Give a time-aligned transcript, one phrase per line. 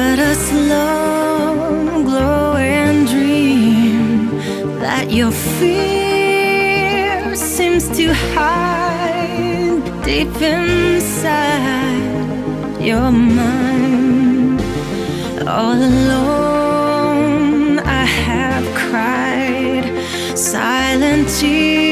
[0.00, 4.30] but a slow glowing dream
[4.84, 12.00] that your fear seems to hide deep inside
[12.90, 14.60] your mind.
[15.58, 19.86] All alone, I have cried
[20.34, 21.89] silent tears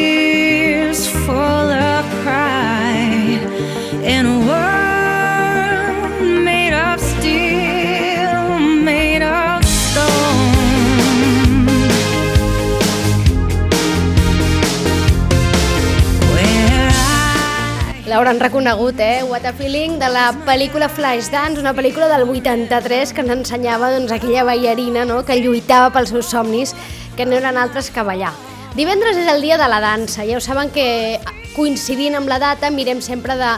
[18.19, 19.23] L'hauran reconegut, eh?
[19.23, 24.11] What a Feeling, de la pel·lícula Flashdance, una pel·lícula del 83 que ens ensenyava doncs,
[24.11, 25.21] aquella ballarina no?
[25.23, 26.73] que lluitava pels seus somnis,
[27.15, 28.33] que no eren altres que ballar.
[28.75, 31.21] Divendres és el dia de la dansa, ja ho saben que
[31.55, 33.53] coincidint amb la data mirem sempre de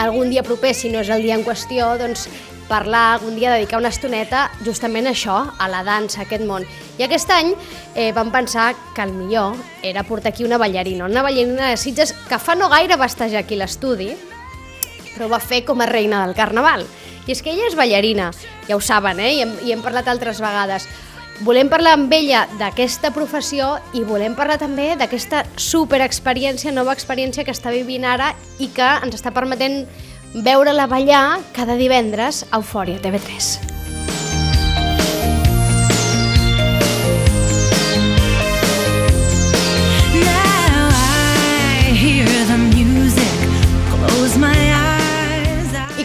[0.00, 2.24] algun dia proper, si no és el dia en qüestió, doncs
[2.70, 6.64] parlar algun dia, dedicar una estoneta justament a això, a la dansa, a aquest món.
[6.96, 7.52] I aquest any
[7.96, 12.14] eh, vam pensar que el millor era portar aquí una ballarina, una ballarina de Sitges
[12.30, 14.14] que fa no gaire va estar aquí l'estudi,
[15.16, 16.86] però va fer com a reina del carnaval.
[17.26, 18.30] I és que ella és ballarina,
[18.68, 19.34] ja ho saben, eh?
[19.34, 20.86] I hem, i hem parlat altres vegades.
[21.40, 27.54] Volem parlar amb ella d'aquesta professió i volem parlar també d'aquesta superexperiència, nova experiència que
[27.54, 29.86] està vivint ara i que ens està permetent
[30.34, 33.79] veure-la ballar cada divendres a Eufòria TV3.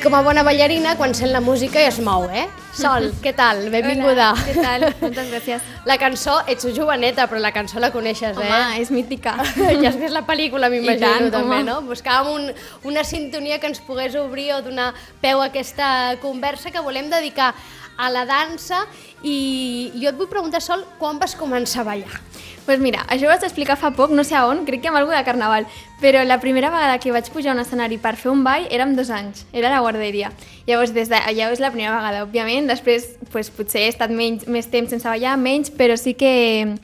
[0.06, 2.44] Com a bona ballarina, quan sent la música ja es mou, eh?
[2.78, 3.64] Sol, què tal?
[3.73, 4.28] Benvinguda.
[4.36, 4.84] Hola, què tal?
[5.00, 5.72] Moltes gràcies.
[5.89, 8.45] La cançó, ets joveneta, però la cançó la coneixes, eh?
[8.45, 9.34] Home, és mítica.
[9.81, 11.63] ja has vist la pel·lícula, m'imagino, també, home.
[11.66, 11.80] no?
[11.88, 12.47] Buscàvem un,
[12.90, 14.91] una sintonia que ens pogués obrir o donar
[15.24, 15.88] peu a aquesta
[16.22, 17.53] conversa que volem dedicar
[17.97, 18.84] a la dansa
[19.24, 22.22] i jo et vull preguntar, Sol, quan vas començar a ballar?
[22.66, 24.98] Pues mira, això ho vaig explicar fa poc, no sé a on, crec que amb
[25.00, 25.68] algú de Carnaval,
[26.02, 28.88] però la primera vegada que vaig pujar a un escenari per fer un ball era
[28.88, 30.31] amb dos anys, era a la guarderia.
[30.66, 34.48] Llavors, des de, ja és la primera vegada, òbviament, després pues, potser he estat menys,
[34.50, 36.75] més temps sense ballar, menys, però sí que,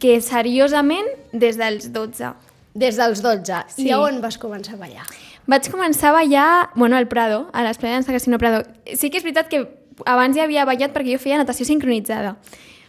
[0.00, 2.32] que seriosament des dels 12.
[2.76, 3.62] Des dels 12.
[3.76, 3.88] Sí.
[3.88, 5.06] I a on vas començar a ballar?
[5.46, 8.64] Vaig començar a ballar, bueno, al Prado, a l'Esplai de Dansa Casino Prado.
[8.98, 9.62] Sí que és veritat que
[10.04, 12.34] abans ja havia ballat perquè jo feia natació sincronitzada.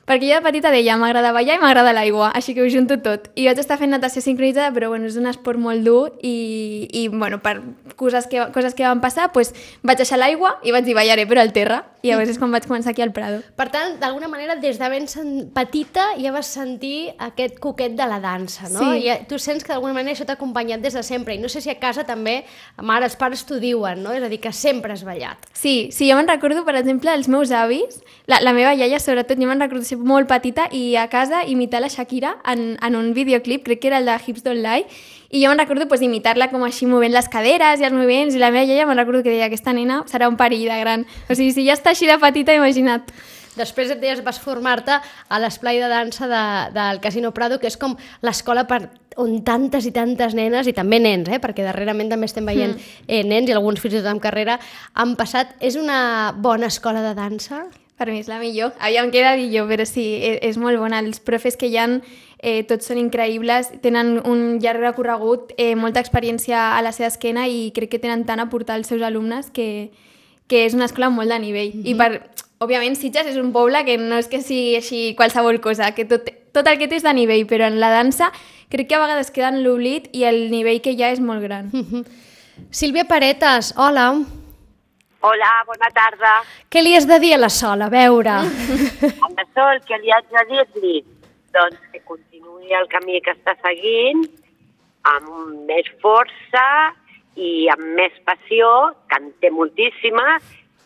[0.08, 3.26] Perquè jo de petita deia, m'agrada ballar i m'agrada l'aigua, així que ho junto tot.
[3.36, 7.08] I vaig estar fent natació sincronitzada, però bueno, és un esport molt dur i, i
[7.12, 7.58] bueno, per
[8.00, 9.52] coses que, coses que van passar, pues,
[9.84, 11.84] vaig deixar l'aigua i vaig dir ballaré però al terra.
[12.06, 13.42] I llavors és quan vaig començar aquí al Prado.
[13.58, 15.08] Per tant, d'alguna manera, des de ben
[15.52, 18.80] petita ja vas sentir aquest coquet de la dansa, no?
[18.80, 19.10] Sí.
[19.10, 21.36] I tu sents que d'alguna manera això t'ha acompanyat des de sempre.
[21.36, 22.46] I no sé si a casa també,
[22.80, 24.14] mares, pares t'ho diuen, no?
[24.16, 25.50] És a dir, que sempre has ballat.
[25.52, 29.42] Sí, sí, jo me'n recordo, per exemple, els meus avis, la, la meva iaia sobretot,
[29.42, 33.64] jo me'n recordo molt petita i a casa imitar la Shakira en, en un videoclip,
[33.66, 34.86] crec que era el de Hips Don't Lie,
[35.30, 38.42] i jo me'n recordo pues, imitar-la com així movent les caderes i els moviments, i
[38.42, 41.08] la meva iaia me'n recordo que deia aquesta nena serà un perill de gran.
[41.28, 43.10] O sigui, si ja està així de petita, imagina't.
[43.58, 46.44] Després et deies, vas formar-te a l'esplai de dansa de,
[46.76, 48.84] del Casino Prado, que és com l'escola per
[49.18, 51.42] on tantes i tantes nenes, i també nens, eh?
[51.42, 52.78] perquè darrerament també estem veient
[53.08, 54.60] eh, nens i alguns fins i tot amb carrera,
[54.94, 55.58] han passat.
[55.60, 57.66] És una bona escola de dansa?
[57.98, 58.76] Per mi és la millor.
[58.78, 61.00] Aviam, queda dir jo, però sí, és, és molt bona.
[61.02, 61.88] Els profes que hi ha,
[62.38, 67.48] eh, tots són increïbles, tenen un llarg recorregut, eh, molta experiència a la seva esquena
[67.50, 69.90] i crec que tenen tant a portar als seus alumnes que,
[70.46, 71.74] que és una escola molt de nivell.
[71.74, 71.90] Mm -hmm.
[71.90, 72.22] I per,
[72.60, 76.30] òbviament, Sitges és un poble que no és que sigui així qualsevol cosa, que tot,
[76.52, 78.32] tot el que té és de nivell, però en la dansa
[78.70, 81.42] crec que a vegades queda en l'oblit i el nivell que hi ha és molt
[81.42, 81.72] gran.
[82.70, 84.12] Sílvia Paretes, hola.
[84.12, 84.26] Hola,
[85.22, 86.44] bona tarda.
[86.70, 87.82] Què li has de dir a la Sol?
[87.82, 88.32] A veure.
[89.26, 91.04] A la Sol, què li haig de dir-li?
[91.54, 94.28] Doncs que continuï el camí que està seguint
[95.08, 96.94] amb més força
[97.38, 100.40] i amb més passió, que en té moltíssima,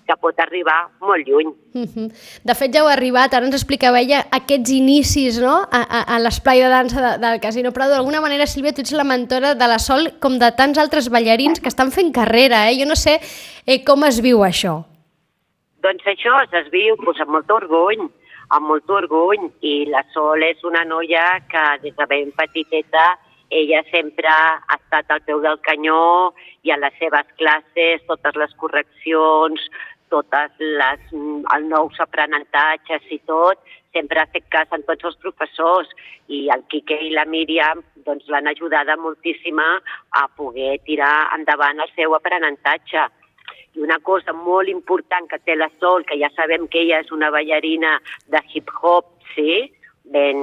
[0.07, 1.51] que pot arribar molt lluny.
[1.73, 2.09] Mhm.
[2.43, 5.61] De fet, ja heu arribat, ara ens explicava ella aquests inicis no?
[5.71, 7.95] a, a, a l'esplai de dansa de, del Casino Prado.
[7.95, 11.59] D'alguna manera, Sílvia, tu ets la mentora de la Sol com de tants altres ballarins
[11.59, 12.67] que estan fent carrera.
[12.69, 12.77] Eh?
[12.81, 13.19] Jo no sé
[13.65, 14.81] eh, com es viu això.
[15.81, 18.05] Doncs això es viu doncs, amb molt orgull,
[18.51, 23.17] amb molt orgull, i la Sol és una noia que des de ben petiteta
[23.51, 26.31] ella sempre ha estat al peu del canyó
[26.63, 29.65] i a les seves classes, totes les correccions,
[30.11, 33.61] totes les, els nous aprenentatges i tot,
[33.95, 35.89] sempre ha fet cas en tots els professors
[36.31, 39.67] i el Quique i la Míriam doncs, l'han ajudada moltíssima
[40.21, 43.07] a poder tirar endavant el seu aprenentatge.
[43.75, 47.11] I una cosa molt important que té la Sol, que ja sabem que ella és
[47.15, 47.97] una ballarina
[48.31, 49.71] de hip-hop, sí,
[50.11, 50.41] ben,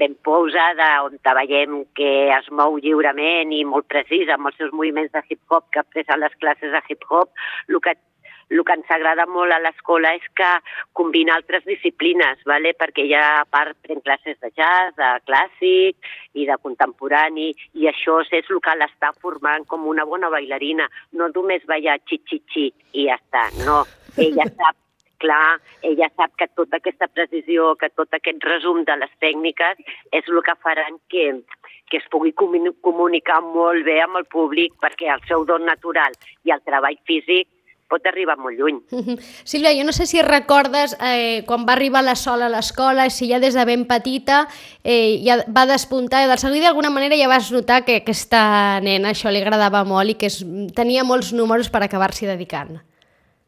[0.00, 5.12] ben posada, on veiem que es mou lliurement i molt precisa amb els seus moviments
[5.12, 7.32] de hip-hop que ha pres a les classes de hip-hop,
[7.68, 7.96] el que
[8.50, 10.48] el que ens agrada molt a l'escola és que
[10.96, 12.74] combina altres disciplines, vale?
[12.78, 18.20] perquè ella a part pren classes de jazz, de clàssic i de contemporani, i això
[18.22, 20.88] és el que l'està formant com una bona bailarina.
[21.12, 23.82] No només ballar xi-xi-xi i ja està, no.
[24.16, 24.76] Ella sap
[25.18, 29.80] clar, ella sap que tota aquesta precisió, que tot aquest resum de les tècniques
[30.12, 31.26] és el que faran que,
[31.90, 36.14] que es pugui comuni- comunicar molt bé amb el públic perquè el seu don natural
[36.44, 37.48] i el treball físic
[37.88, 38.80] pot arribar molt lluny.
[39.50, 43.30] Sílvia, jo no sé si recordes eh, quan va arribar la Sol a l'escola, si
[43.30, 44.44] ja des de ben petita
[44.84, 49.14] eh, ja va despuntar, i del seguit d'alguna manera ja vas notar que aquesta nena
[49.14, 50.42] això li agradava molt i que es,
[50.76, 52.80] tenia molts números per acabar-s'hi dedicant.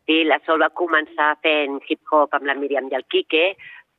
[0.09, 3.59] Sí, la Sol va començar fent hip-hop amb la Míriam i el Quique,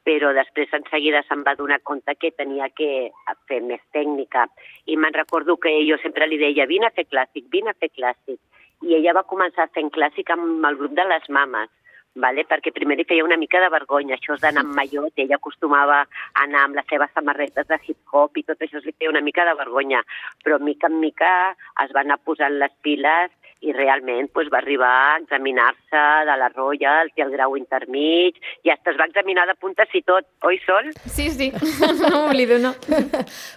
[0.10, 3.12] però després en seguida se'n va donar compte que tenia que
[3.50, 4.48] fer més tècnica.
[4.90, 7.92] I me'n recordo que jo sempre li deia, vine a fer clàssic, vine a fer
[7.94, 8.40] clàssic.
[8.88, 11.70] I ella va començar fent clàssic amb el grup de les mames,
[12.16, 12.46] vale?
[12.48, 16.00] perquè primer li feia una mica de vergonya, això és d'anar amb mallot, ella acostumava
[16.04, 19.46] a anar amb les seves samarretes de hip-hop i tot això li feia una mica
[19.46, 20.04] de vergonya,
[20.44, 21.34] però mica en mica
[21.84, 26.50] es va anar posant les piles i realment pues, va arribar a examinar-se de la
[26.50, 30.60] Royal, té el grau intermig, i hasta es va examinar de puntes i tot, oi,
[30.66, 30.92] Sol?
[31.06, 31.52] Sí, sí,
[32.02, 32.74] no m'oblido, no.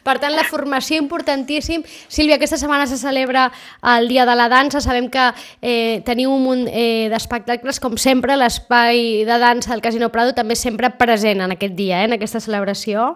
[0.02, 1.84] Per tant, la formació importantíssim.
[1.86, 3.48] Sílvia, aquesta setmana se celebra
[3.96, 4.82] el Dia de la Dansa.
[4.82, 10.10] Sabem que eh, teniu un munt eh, d'espectacles, com sempre, l'espai de dansa del Casino
[10.12, 13.12] Prado també sempre present en aquest dia, eh, en aquesta celebració.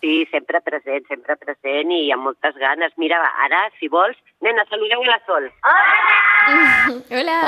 [0.00, 2.92] Sí, sempre present, sempre present i amb moltes ganes.
[3.00, 5.48] Mira, ara, si vols, nena, saludeu a la Sol.
[7.16, 7.38] Hola.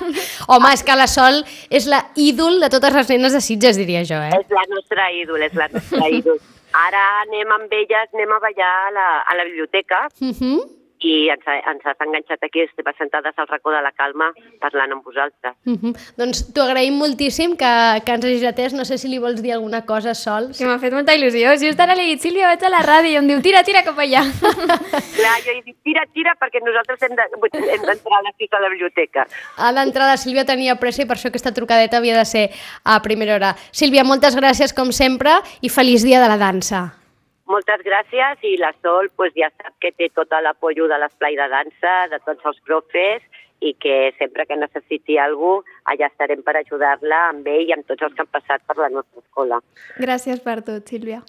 [0.52, 4.02] Home, és que la Sol és la ídol de totes les nenes de Sitges, diria
[4.08, 4.34] jo, eh?
[4.40, 6.42] És la nostra ídol, és la nostra ídol.
[6.72, 10.81] Ara anem amb elles, anem a ballar a la, a la biblioteca Uh -huh.
[11.02, 14.92] I ens, ha- ens has enganxat aquí, estem assentades al racó de la calma parlant
[14.92, 15.54] amb vosaltres.
[15.66, 15.92] Uh -huh.
[16.16, 17.72] Doncs t'ho agraïm moltíssim que,
[18.06, 18.72] que ens hagis atès.
[18.72, 20.50] No sé si li vols dir alguna cosa, Sol.
[20.56, 21.56] Que m'ha fet molta il·lusió.
[21.58, 23.62] Si just ara li he dit, Sílvia, vaig a la ràdio i em diu, tira,
[23.64, 24.22] tira cap allà.
[25.16, 28.60] Clar, jo he dit, tira, tira, perquè nosaltres hem de- d'entrar a la fica a
[28.60, 29.26] la biblioteca.
[29.56, 32.50] A l'entrada Sílvia tenia pressa i per això aquesta trucadeta havia de ser
[32.84, 33.56] a primera hora.
[33.72, 37.01] Sílvia, moltes gràcies com sempre i feliç dia de la dansa.
[37.50, 41.48] Moltes gràcies i la Sol pues, ja sap que té tot l'apoyo de l'esplai de
[41.50, 43.22] dansa, de tots els profes
[43.62, 47.86] i que sempre que necessiti alguna cosa allà estarem per ajudar-la amb ell i amb
[47.86, 49.58] tots els que han passat per la nostra escola.
[49.98, 51.22] Gràcies per tot, Sílvia.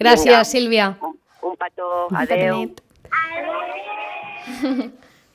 [0.00, 0.44] Gràcies, Vinga.
[0.52, 0.86] Sílvia.
[1.02, 1.18] Un,
[1.50, 1.90] un petó,
[2.22, 2.56] adeu.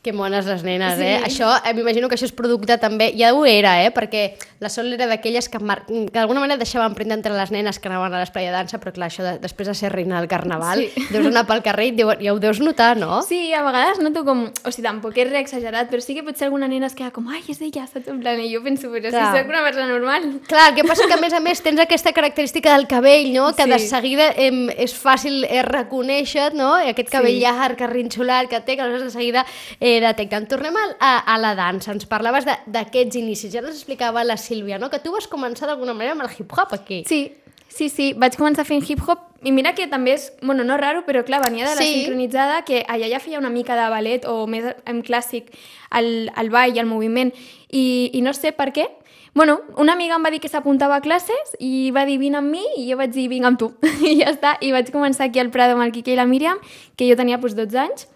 [0.03, 1.03] Que mones les nenes, Sí.
[1.03, 1.21] eh?
[1.23, 3.89] Això, eh, m'imagino que això és producte també, ja ho era, eh?
[3.95, 5.85] Perquè la Sol era d'aquelles que, mar...
[5.87, 8.91] que d'alguna manera deixava empremta entre les nenes que anaven a l'esplai de dansa, però
[8.91, 11.05] clar, això de, després de ser reina del carnaval, Sí.
[11.09, 13.21] deus anar pel carrer i deu, ja ho deus notar, no?
[13.23, 14.51] Sí, a vegades noto com...
[14.65, 17.39] O sigui, tampoc és reexagerat, però sí que potser alguna nena es queda com ai,
[17.47, 18.09] és ella, saps?
[18.11, 19.31] En plan, i jo penso, però Clar.
[19.31, 20.27] si soc una persona normal.
[20.49, 23.53] Clar, el que passa que a més a més tens aquesta característica del cabell, no?
[23.55, 23.69] Que Sí.
[23.69, 26.75] de seguida em, és fàcil eh, reconèixer, no?
[26.75, 27.39] Aquest cabell Sí.
[27.39, 29.45] llarg, arrinxolat que té, que aleshores de seguida
[29.79, 30.47] eh, detecten.
[30.47, 34.37] Tornem al- a, a la dansa, ens parlaves de- d'aquests inicis, ja ens explicava la
[34.37, 34.89] Sílvia, no?
[34.89, 37.03] Que tu vas començar d'alguna manera amb el hip-hop aquí.
[37.07, 37.35] Sí,
[37.67, 38.13] sí, sí.
[38.17, 41.67] Vaig començar fent hip-hop i mira que també és, bueno, no raro, però clar, venia
[41.67, 41.93] de la Sí.
[42.05, 45.49] sincronitzada, que allà ja feia una mica de ballet o més en clàssic
[45.91, 47.33] el, el ball el moviment.
[47.69, 48.87] I, I no sé per què.
[49.35, 52.51] Bueno, una amiga em va dir que s'apuntava a classes i va dir vine amb
[52.53, 53.71] mi i jo vaig dir vinga amb tu.
[54.05, 54.57] I ja està.
[54.61, 56.59] I vaig començar aquí al Prado amb el Quique i la Míriam,
[56.95, 58.07] que jo tenia doncs, 12 anys.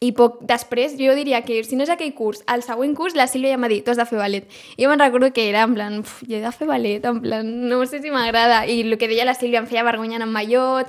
[0.00, 3.24] I poc després, jo diria que si no és aquell curs, al següent curs, la
[3.26, 4.44] Sílvia ja m'ha dit, tu has de fer ballet.
[4.76, 7.20] I jo me'n recordo que era en plan, "Uf, jo he de fer ballet, en
[7.22, 8.66] plan, no sé si m'agrada.
[8.66, 10.86] I el que deia la Sílvia em feia vergonya anar amb mallot.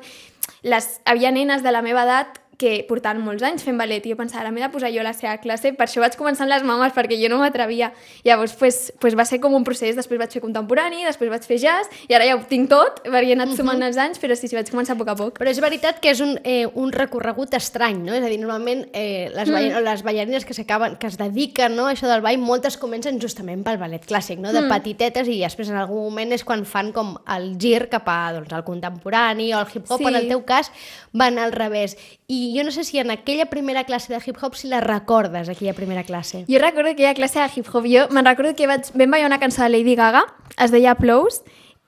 [0.64, 4.18] Les, havia nenes de la meva edat que portaven molts anys fent ballet i jo
[4.18, 6.54] pensava, ara m'he de posar jo a la seva classe, per això vaig començar amb
[6.56, 7.92] les mames, perquè jo no m'atrevia.
[8.26, 11.60] Llavors, pues, pues va ser com un procés, després vaig fer contemporani, després vaig fer
[11.62, 14.50] jazz, i ara ja ho tinc tot, perquè he anat sumant els anys, però sí,
[14.50, 15.38] sí, vaig començar a poc a poc.
[15.38, 18.16] Però és veritat que és un, eh, un recorregut estrany, no?
[18.18, 21.86] És a dir, normalment eh, les, ball les ballarines que s'acaben, que es dediquen no,
[21.86, 24.52] a això del ball, moltes comencen justament pel ballet clàssic, no?
[24.56, 28.34] de petitetes, i després en algun moment és quan fan com el gir cap a
[28.34, 30.08] doncs, el contemporani o el hip-hop, Sí.
[30.08, 30.72] en el teu cas
[31.14, 31.98] van al revés.
[32.28, 35.74] I jo no sé si en aquella primera classe de hip-hop si la recordes, aquella
[35.74, 36.46] primera classe.
[36.48, 37.86] Jo recordo ha classe de hip-hop.
[37.86, 40.26] Jo me'n recordo que vaig, vam ballar una cançó de Lady Gaga,
[40.58, 41.44] es deia Applause,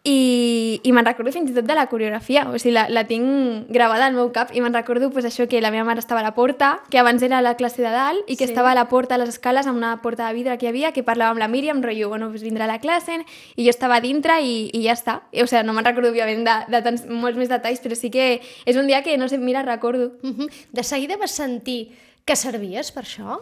[0.07, 3.67] i, i me'n recordo fins i tot de la coreografia, o sigui, la, la tinc
[3.67, 6.23] gravada al meu cap i me'n recordo pues, això que la meva mare estava a
[6.23, 8.53] la porta, que abans era la classe de dalt i que Sí.
[8.53, 10.93] estava a la porta a les escales amb una porta de vidre que hi havia,
[10.95, 13.19] que parlava amb la Míriam, rotllo, bueno, pues vindrà a la classe
[13.57, 15.19] i jo estava a dintre i, i ja està.
[15.33, 18.09] I, o sigui, no me'n recordo, òbviament, de, de tants, molts més detalls, però sí
[18.09, 20.13] que és un dia que, no sé, mira, recordo.
[20.23, 20.47] Mhm.
[20.71, 21.91] De seguida vas sentir
[22.23, 23.41] que servies per això?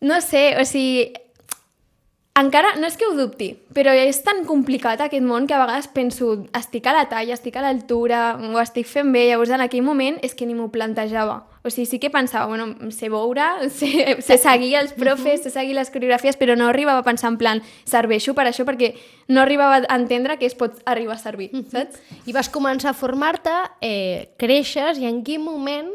[0.00, 1.12] No sé, o sigui,
[2.40, 5.88] encara, no és que ho dubti, però és tan complicat aquest món que a vegades
[5.92, 9.84] penso, estic a la talla, estic a l'altura, ho estic fent bé, llavors en aquell
[9.86, 11.40] moment és que ni m'ho plantejava.
[11.62, 13.46] O sigui, sí que pensava, bueno, sé veure,
[13.78, 17.40] sé, sé seguir els profes, sé seguir les coreografies, però no arribava a pensar en
[17.40, 18.94] plan, serveixo per això, perquè
[19.28, 22.00] no arribava a entendre que es pot arribar a servir, saps?
[22.26, 25.90] I vas començar a formar-te, eh, creixes, i en quin moment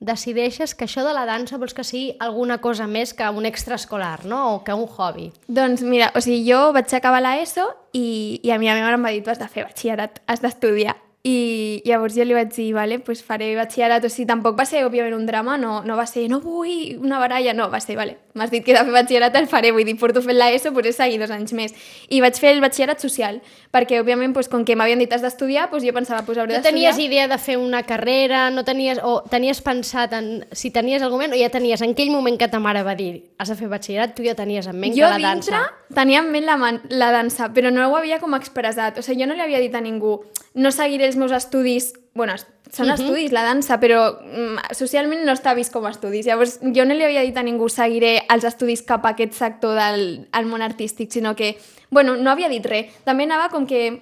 [0.00, 4.24] decideixes que això de la dansa vols que sigui alguna cosa més que un extraescolar,
[4.24, 4.54] no?
[4.54, 5.32] O que un hobby.
[5.48, 9.08] Doncs mira, o sigui, jo vaig acabar l'ESO i, i a mi meva mare em
[9.08, 10.96] va dir has de fer batxillerat, has d'estudiar.
[11.28, 14.84] I llavors jo li vaig dir, vale, pues faré batxillerat, o sigui, tampoc va ser,
[14.86, 18.16] òbviament, un drama, no, no va ser, no vull una baralla, no, va ser, vale,
[18.38, 20.88] m'has dit que he de fer batxillerat, el faré, vull dir, porto fent l'ESO, pues
[20.88, 21.76] he seguit dos anys més.
[22.08, 23.42] I vaig fer el batxillerat social,
[23.74, 26.62] perquè, òbviament, pues, com que m'havien dit has d'estudiar, pues jo pensava, pues hauré No
[26.62, 26.94] d'estudiar.
[26.94, 31.18] tenies idea de fer una carrera, no tenies, o tenies pensat en si tenies algun
[31.18, 33.68] moment, o ja tenies en aquell moment que ta mare va dir has de fer
[33.70, 35.94] batxillerat, tu ja tenies en ment jo que la dintre dansa...
[35.94, 38.98] tenia en ment la, man la dansa, però no ho havia com expressat.
[38.98, 40.20] O sigui, jo no li havia dit a ningú
[40.58, 41.92] no seguiré els meus estudis...
[42.18, 42.34] Bueno,
[42.74, 46.26] són estudis, la dansa, però mm, socialment no està vist com a estudis.
[46.26, 49.78] Llavors, jo no li havia dit a ningú seguiré els estudis cap a aquest sector
[49.78, 51.56] del al món artístic, sinó que,
[51.94, 52.96] bueno, no havia dit res.
[53.06, 54.00] També anava com que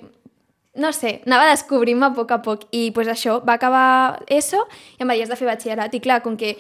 [0.76, 4.61] no sé, anava descobrint-me a poc a poc i pues això, va acabar ESO
[4.99, 6.52] i em veies de fer batxillerat i clar, com que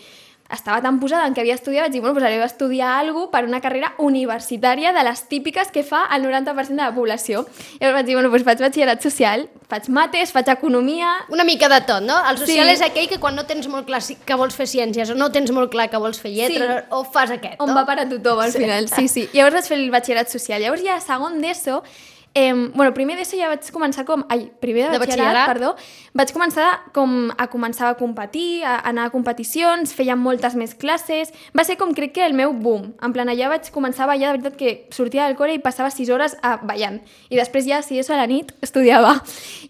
[0.52, 3.44] estava tan posada en què havia estudiat, vaig dir, bueno, pues haré estudiar alguna per
[3.44, 7.46] una carrera universitària de les típiques que fa el 90% de la població.
[7.80, 11.12] Llavors vaig dir, bueno, pues faig batxillerat social, faig mates, faig economia...
[11.28, 12.16] Una mica de tot, no?
[12.30, 12.74] El social Sí.
[12.74, 15.50] és aquell que quan no tens molt clar que vols fer ciències o no tens
[15.50, 16.86] molt clar que vols fer lletres Sí.
[16.90, 17.74] o fas aquest, On no?
[17.74, 19.28] va per a tothom al final, sí, sí.
[19.32, 20.62] Llavors vaig fer el batxillerat social.
[20.62, 21.82] Llavors ja a segon d'ESO,
[22.36, 24.22] eh, bueno, primer d'ESO ja vaig començar com...
[24.28, 25.48] Ai, primer de De batxillerat, batxillerat.
[25.48, 25.70] perdó.
[26.20, 31.32] Vaig començar com a començar a competir, a anar a competicions, feia moltes més classes.
[31.56, 32.92] Va ser com crec que el meu boom.
[33.00, 35.88] En plan, allà vaig començar a ballar, de veritat que sortia del col·le i passava
[35.90, 37.00] 6 hores a ballant.
[37.32, 39.16] I després ja, si ESO a la nit, estudiava.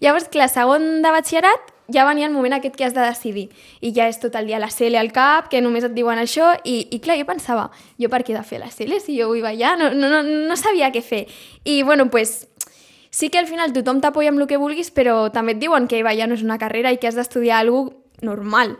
[0.03, 3.47] Llavors, clar, segon de batxillerat, ja venia el moment aquest que has de decidir.
[3.81, 6.51] I ja és tot el dia la CL al cap, que només et diuen això,
[6.67, 7.69] i, i clar, jo pensava,
[8.03, 9.77] jo per què he de fer la CL si jo vull ballar?
[9.79, 11.27] No, no, no, no sabia què fer.
[11.63, 12.49] I bueno, pues,
[13.17, 16.03] sí que al final tothom t'apoya amb el que vulguis, però també et diuen que
[16.05, 18.75] ballar no és una carrera i que has d'estudiar alguna normal,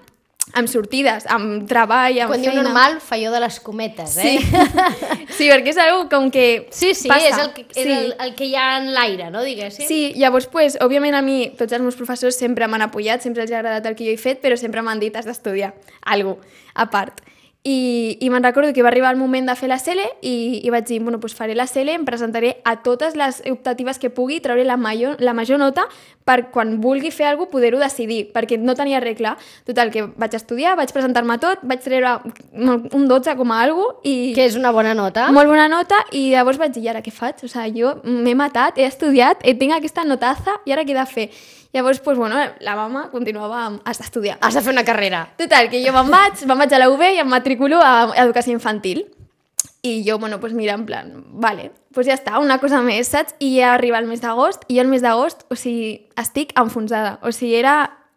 [0.55, 2.63] amb sortides, amb treball, amb Quan diu feina.
[2.63, 4.37] normal, fa jo de les cometes, eh?
[4.39, 4.45] Sí.
[5.39, 7.29] sí, perquè és algo com que Sí, sí, passa.
[7.33, 7.91] és, el que, és Sí.
[7.97, 9.43] el, el que hi ha en l'aire, no?
[9.43, 9.89] Diguéssim.
[9.89, 13.51] Sí, llavors, pues, òbviament a mi, tots els meus professors sempre m'han apoyat, sempre els
[13.53, 15.75] ha agradat el que jo he fet, però sempre m'han dit has d'estudiar
[16.05, 16.39] alguna
[16.77, 17.21] a part.
[17.67, 20.71] I, i me'n recordo que va arribar el moment de fer la CL i, i
[20.71, 24.39] vaig dir, bueno, doncs faré la CL, em presentaré a totes les optatives que pugui,
[24.45, 25.89] trauré la major, la major nota
[26.27, 29.37] per quan vulgui fer alguna cosa poder-ho decidir, perquè no tenia regla.
[29.65, 32.17] Total, que vaig estudiar, vaig presentar-me tot, vaig treure
[32.53, 34.33] un 12 com a alguna i...
[34.37, 35.29] Que és una bona nota.
[35.33, 37.45] Molt bona nota i llavors vaig dir, i ara què faig?
[37.47, 40.99] O sigui, jo m'he matat, he estudiat, eh, tinc aquesta notaza i ara què he
[40.99, 41.29] de fer?
[41.77, 44.39] Llavors, pues, bueno, la mama continuava amb, has d'estudiar.
[44.41, 45.27] Has de fer una carrera.
[45.37, 48.55] Total, que jo me'n vaig, me'n vaig a la UB i em matriculo a Educació
[48.57, 49.05] Infantil.
[49.87, 53.37] I jo, bueno, pues mira, en plan, vale, pues ja està, una cosa més, saps?
[53.39, 57.19] I ja arriba el mes d'agost, i jo el mes d'agost, o sigui, estic enfonsada.
[57.23, 57.77] O sigui, era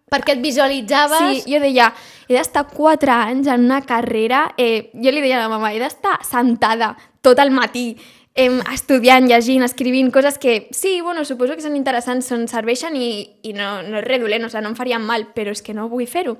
[0.10, 1.44] Perquè et visualitzaves...
[1.44, 1.92] Sí, jo deia,
[2.28, 5.82] he d'estar 4 anys en una carrera, eh, jo li deia a la mama, he
[5.82, 7.92] d'estar sentada tot el matí,
[8.34, 13.12] eh, estudiant, llegint, escrivint, coses que, sí, bueno, suposo que són interessants, són, serveixen i,
[13.44, 15.78] i no, no és res dolent, o sigui, no em farien mal, però és que
[15.78, 16.40] no vull fer-ho.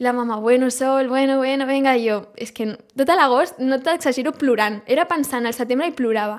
[0.00, 3.58] I la mama, bueno, Sol, bueno, bueno, venga, i jo, és que no, tot l'agost,
[3.60, 4.78] no t'exagero, plorant.
[4.88, 6.38] Era pensant al setembre i plorava.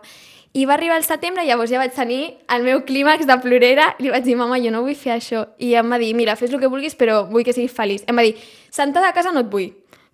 [0.58, 4.08] I va arribar el setembre, llavors ja vaig tenir el meu clímax de plorera, i
[4.08, 5.44] li vaig dir, mama, jo no vull fer això.
[5.62, 8.02] I em va dir, mira, fes el que vulguis, però vull que siguis feliç.
[8.10, 8.34] Em va dir,
[8.74, 9.68] sentada a casa no et vull,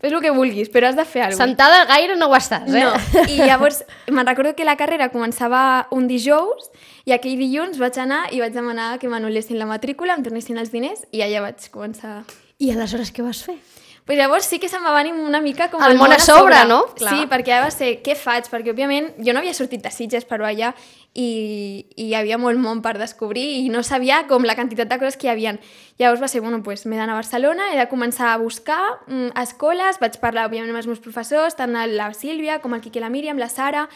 [0.03, 1.47] fes el que vulguis, però has de fer alguna cosa.
[1.47, 2.83] Sentada gaire no ho estàs, eh?
[2.83, 3.23] No.
[3.31, 6.67] I llavors me'n recordo que la carrera començava un dijous
[7.07, 10.75] i aquell dilluns vaig anar i vaig demanar que m'anul·lessin la matrícula, em tornessin els
[10.75, 12.25] diners i allà vaig començar...
[12.57, 13.57] I aleshores què vas fer?
[14.07, 16.77] Pues llavors sí que se'm va venir una mica com El món a sobre, no?
[16.95, 17.11] Clar.
[17.11, 18.45] Sí, perquè va ser, què faig?
[18.47, 20.69] Perquè, òbviament, jo no havia sortit de Sitges per ballar
[21.11, 21.27] i,
[21.91, 25.19] i hi havia molt món per descobrir i no sabia com la quantitat de coses
[25.19, 25.57] que hi havia.
[25.99, 29.35] Llavors va ser, bueno, pues, m'he d'anar a Barcelona, he de començar a buscar mm,
[29.43, 33.03] escoles, vaig parlar, òbviament, amb els meus professors, tant la Sílvia com el Quique i
[33.03, 33.89] la Míriam, la Sara,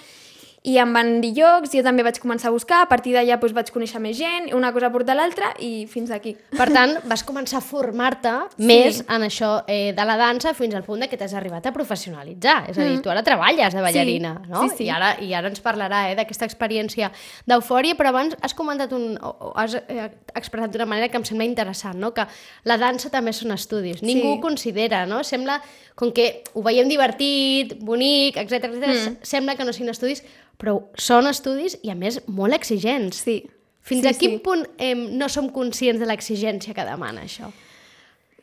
[0.63, 3.53] i em van dir llocs, jo també vaig començar a buscar, a partir d'allà doncs,
[3.57, 6.35] vaig conèixer més gent, una cosa porta l'altra i fins aquí.
[6.53, 8.67] Per tant, vas començar a formar-te Sí.
[8.69, 11.71] més en això eh, de la dansa fins al punt de que t'has arribat a
[11.73, 12.69] professionalitzar.
[12.69, 14.43] És a dir, tu ara treballes de ballarina, Mm.
[14.45, 14.61] Sí, no?
[14.69, 14.83] sí, sí.
[14.85, 17.11] I, ara, I ara ens parlarà eh, d'aquesta experiència
[17.47, 21.43] d'eufòria, però abans has comentat un, o, has eh, expressat d'una manera que em sembla
[21.45, 22.13] interessant, no?
[22.13, 22.27] que
[22.65, 24.03] la dansa també són estudis.
[24.03, 24.41] Ningú Sí.
[24.41, 25.23] considera, no?
[25.23, 25.59] Sembla,
[25.95, 28.87] com que ho veiem divertit, bonic, etc etc.
[28.87, 29.17] Mm.
[29.23, 30.23] sembla que no siguin estudis,
[30.61, 33.23] però són estudis i, a més, molt exigents.
[33.25, 33.41] Sí.
[33.81, 34.41] Fins Sí, a quin sí.
[34.45, 37.49] punt eh, no som conscients de l'exigència que demana això?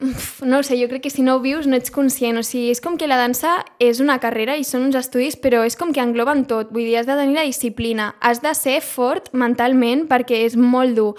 [0.00, 2.70] Uf, No sé, jo crec que si no ho vius no ets conscient, o sigui,
[2.70, 5.90] és com que la dansa és una carrera i són uns estudis, però és com
[5.94, 10.06] que engloben tot, vull dir, has de tenir la disciplina, has de ser fort mentalment
[10.10, 11.12] perquè és molt dur,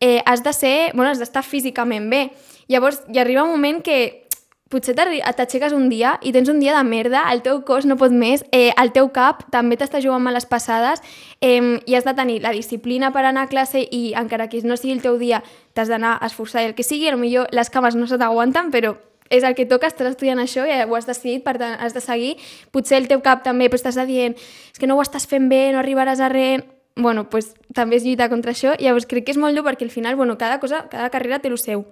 [0.00, 2.30] eh, has de ser, bueno, has d'estar físicament bé,
[2.68, 4.27] llavors hi arriba un moment que
[4.68, 8.12] potser t'aixeques un dia i tens un dia de merda, el teu cos no pot
[8.12, 11.00] més, eh, el teu cap també t'està jugant males passades
[11.40, 14.76] eh, i has de tenir la disciplina per anar a classe i encara que no
[14.76, 16.62] sigui el teu dia t'has d'anar a esforçar.
[16.62, 18.96] I el que sigui, potser les cames no se t'aguanten, però
[19.30, 22.00] és el que toca, estàs estudiant això i ho has decidit, per tant has de
[22.04, 22.36] seguir.
[22.72, 25.70] Potser el teu cap també però estàs dient és que no ho estàs fent bé,
[25.72, 26.64] no arribaràs a res...
[26.98, 28.72] Bueno, pues, també és lluitar contra això.
[28.82, 31.46] Llavors crec que és molt dur perquè al final, bueno, cada cosa, cada carrera té
[31.46, 31.84] el seu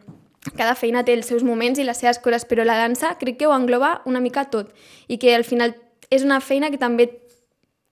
[0.56, 3.46] cada feina té els seus moments i les seves coses, però la dansa crec que
[3.46, 4.72] ho engloba una mica tot
[5.08, 5.74] i que al final
[6.10, 7.10] és una feina que també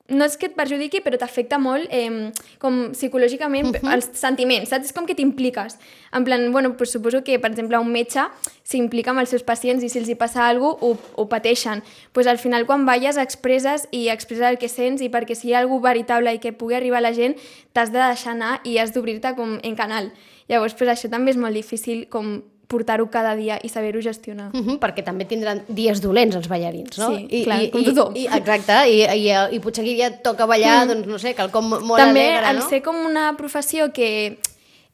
[0.09, 2.29] no és que et perjudiqui, però t'afecta molt eh,
[2.61, 3.95] com psicològicament uh -huh.
[3.95, 4.87] els sentiments, saps?
[4.87, 5.79] És com que t'impliques.
[6.13, 8.21] En plan, bueno, pues suposo que, per exemple, un metge
[8.63, 11.83] s'implica amb els seus pacients i si els hi passa alguna cosa, ho, ho pateixen.
[12.13, 15.55] pues al final, quan balles, expresses i expresses el que sents i perquè si hi
[15.55, 17.37] ha alguna veritable i que pugui arribar a la gent,
[17.73, 20.13] t'has de deixar anar i has d'obrir-te com en canal.
[20.49, 24.51] Llavors, pues això també és molt difícil com portar-ho cada dia i saber-ho gestionar.
[24.55, 27.15] Uh -huh, perquè també tindran dies dolents els ballarins, no?
[27.17, 28.17] Sí, clar, com tothom.
[28.17, 30.89] I, exacte, i, i, i potser aquí ja toca ballar, mm.
[30.89, 32.69] doncs no sé, quelcom molt També, alegre, al no?
[32.69, 34.39] ser com una professió que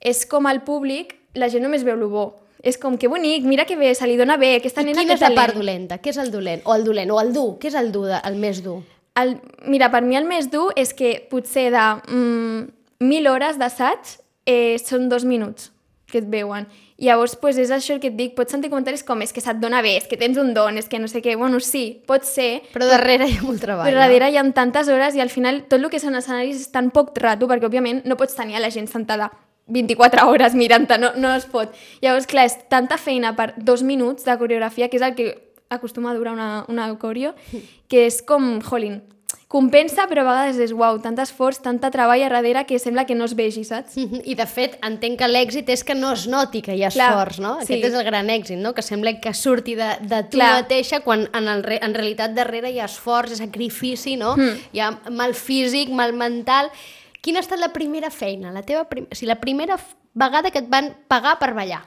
[0.00, 2.34] és com el públic, la gent només veu el bo.
[2.62, 5.08] És com que bonic, mira que bé, se li dona bé, aquesta I nena quina
[5.08, 5.40] que és la talent.
[5.40, 5.98] part dolenta?
[5.98, 6.60] Què és el dolent?
[6.64, 7.58] O el dolent, o el dur?
[7.58, 8.82] Què és el dur, de, el més dur?
[9.16, 12.68] El, mira, per mi el més dur és que potser de mm,
[13.00, 14.18] mil hores d'assaig
[14.50, 15.70] eh, són dos minuts
[16.10, 16.66] que et veuen.
[17.00, 19.40] I llavors, pues, és això el que et dic, pots sentir comentaris com és que
[19.40, 22.02] se't dona bé, és que tens un don, és que no sé què, bueno, sí,
[22.06, 25.22] pot ser, Però darrere hi ha molt treball, però darrere hi ha tantes hores i
[25.24, 28.36] al final tot el que són escenaris és tan poc rato perquè òbviament no pots
[28.36, 29.30] tenir a la gent sentada
[29.70, 31.72] 24 hores mirant-te, no, no es pot.
[32.02, 35.30] Llavors, clar, és tanta feina per dos minuts de coreografia, que és el que
[35.70, 37.32] acostuma a durar una, una coreo,
[37.88, 39.00] que és com, jolín,
[39.50, 43.16] compensa, però a vegades és, uau, tant esforç, tanta treball a darrere que sembla que
[43.18, 43.96] no es vegi, saps?
[43.98, 46.90] Mhm, I de fet, entenc que l'èxit és que no es noti que hi ha
[46.94, 47.56] Clar, esforç, no?
[47.64, 47.74] sí.
[47.74, 48.72] Aquest és el gran èxit, no?
[48.76, 50.52] Que sembla que surti de, de tu Clar.
[50.62, 54.36] mateixa quan en, el, re- en realitat darrere hi ha esforç, sacrifici, no?
[54.36, 54.62] Mm.
[54.72, 56.70] Hi ha mal físic, mal mental...
[57.20, 59.04] Quina ha estat la primera feina, la teva prim...
[59.10, 59.76] o sigui, la primera
[60.14, 61.82] vegada que et van pagar per ballar?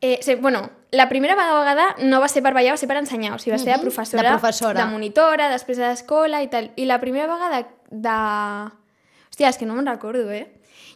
[0.00, 3.32] Eh, sí, bueno, la primera vegada no va ser per ballar, va ser per ensenyar,
[3.34, 4.84] o sigui, va ser de professora, de professora.
[4.84, 6.70] de monitora, després de l'escola i tal.
[6.76, 8.18] I la primera vegada de...
[9.32, 10.46] Hòstia, és que no me'n recordo, eh?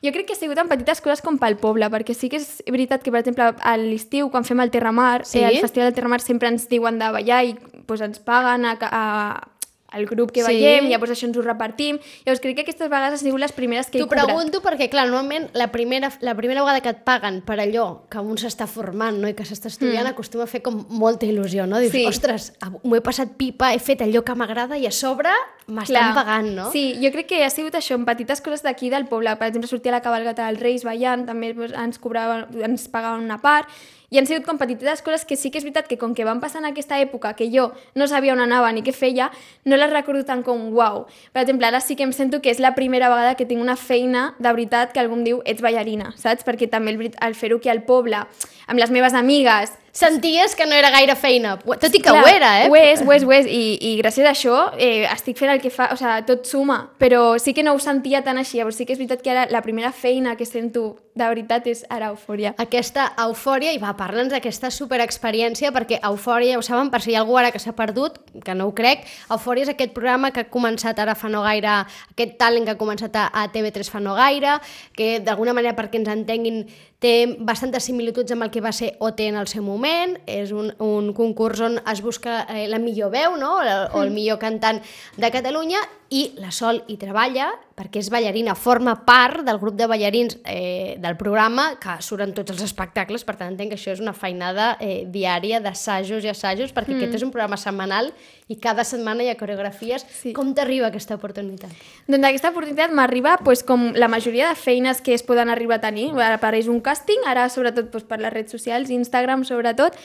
[0.03, 2.62] Jo crec que ha sigut en petites coses com pel poble, perquè sí que és
[2.67, 5.38] veritat que, per exemple, a l'estiu, quan fem el Terramar, Sí?
[5.38, 7.53] eh, el Festival del Terramar sempre ens diuen de ballar i
[7.87, 9.49] doncs, ens paguen a, a,
[9.92, 10.46] al grup que Sí.
[10.46, 11.98] ballem, llavors això ens ho repartim.
[12.24, 14.24] Llavors crec que aquestes vegades han sigut les primeres que he T'ho cobrat.
[14.26, 18.18] pregunto perquè, clar, normalment la primera, la primera vegada que et paguen per allò que
[18.18, 19.28] un s'està formant no?
[19.28, 20.11] i que s'està estudiant, mm.
[20.14, 21.78] acostuma a fer com molta il·lusió, no?
[21.78, 22.07] Dius, Sí.
[22.07, 22.52] ostres,
[22.83, 25.28] m'ho he passat pipa, he fet allò que m'agrada i a sobre
[25.66, 26.70] m'estan pagant, no?
[26.72, 29.35] Sí, jo crec que ha sigut això, en petites coses d'aquí del poble.
[29.37, 33.22] Per exemple, sortir a la cabalgata dels Reis ballant, també doncs, ens cobraven, ens pagaven
[33.24, 33.68] una part,
[34.12, 36.40] i han sigut com petites coses que sí que és veritat que com que van
[36.42, 39.31] passar en aquesta època que jo no sabia on anava ni què feia,
[39.64, 41.07] no les recordo tant com uau.
[41.33, 43.79] Per exemple, ara sí que em sento que és la primera vegada que tinc una
[43.81, 46.44] feina de veritat que algú em diu ets ballarina, saps?
[46.44, 48.20] Perquè també el, el fer-ho aquí al poble,
[48.66, 52.29] amb les meves amigues, Senties que no era gaire feina, tot i que Clar, ho
[52.31, 52.68] era, eh?
[52.70, 53.44] Ho és, ho és, ho és.
[53.44, 55.90] I, i gràcies a això eh, estic fent el que fa...
[55.92, 56.79] O sigui, tot suma.
[56.96, 58.57] Però sí que no ho sentia tan així.
[58.57, 61.83] Llavors sí que és veritat que ara la primera feina que sento de veritat és
[61.92, 62.55] ara eufòria.
[62.57, 67.16] aquesta eufòria, i va, parla'ns d'aquesta superexperiència, perquè eufòria, ja ho saben, per si hi
[67.18, 70.46] ha algú ara que s'ha perdut, que no ho crec, eufòria és aquest programa que
[70.46, 71.83] ha començat ara fa no gaire,
[72.14, 74.57] aquest talent que ha començat a, a TV3 fa no gaire,
[74.96, 76.64] que d'alguna manera, perquè ens entenguin,
[77.03, 80.70] té bastantes similituds amb el que va ser OT en el seu moment, és un,
[80.83, 83.57] un concurs on es busca eh, la millor veu, no?
[83.59, 84.81] o, el, o el millor cantant
[85.18, 87.51] de Catalunya, i la Sol hi treballa
[87.83, 92.55] perquè és ballarina, forma part del grup de ballarins eh, del programa que suren tots
[92.55, 96.71] els espectacles, per tant entenc que això és una feinada eh, diària d'assajos i assajos,
[96.77, 97.01] perquè mm.
[97.01, 98.12] aquest és un programa setmanal
[98.47, 100.07] i cada setmana hi ha coreografies.
[100.21, 100.35] Sí.
[100.37, 101.75] Com t'arriba aquesta oportunitat?
[102.07, 105.87] Doncs aquesta oportunitat m'arriba pues, com la majoria de feines que es poden arribar a
[105.88, 106.12] tenir.
[106.14, 109.99] Ara apareix un càsting, ara sobretot pues, per les redes socials, Instagram sobretot,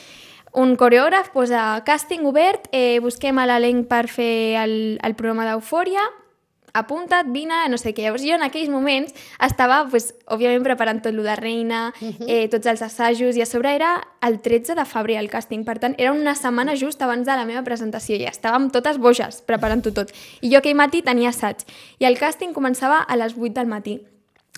[0.57, 6.01] un coreògraf posa càsting obert, eh, busquem l'elenc per fer el, el programa d'Eufòria,
[6.77, 8.05] apunta't, vine, no sé què.
[8.05, 12.25] Llavors jo en aquells moments estava, pues, òbviament, preparant tot lo de reina, uh -huh.
[12.27, 15.79] eh, tots els assajos, i a sobre era el 13 de febrer el càsting, per
[15.79, 19.91] tant, era una setmana just abans de la meva presentació, i estàvem totes boges preparant-ho
[19.91, 20.11] tot.
[20.41, 21.57] I jo aquell matí tenia assaig,
[21.99, 24.01] i el càsting començava a les 8 del matí.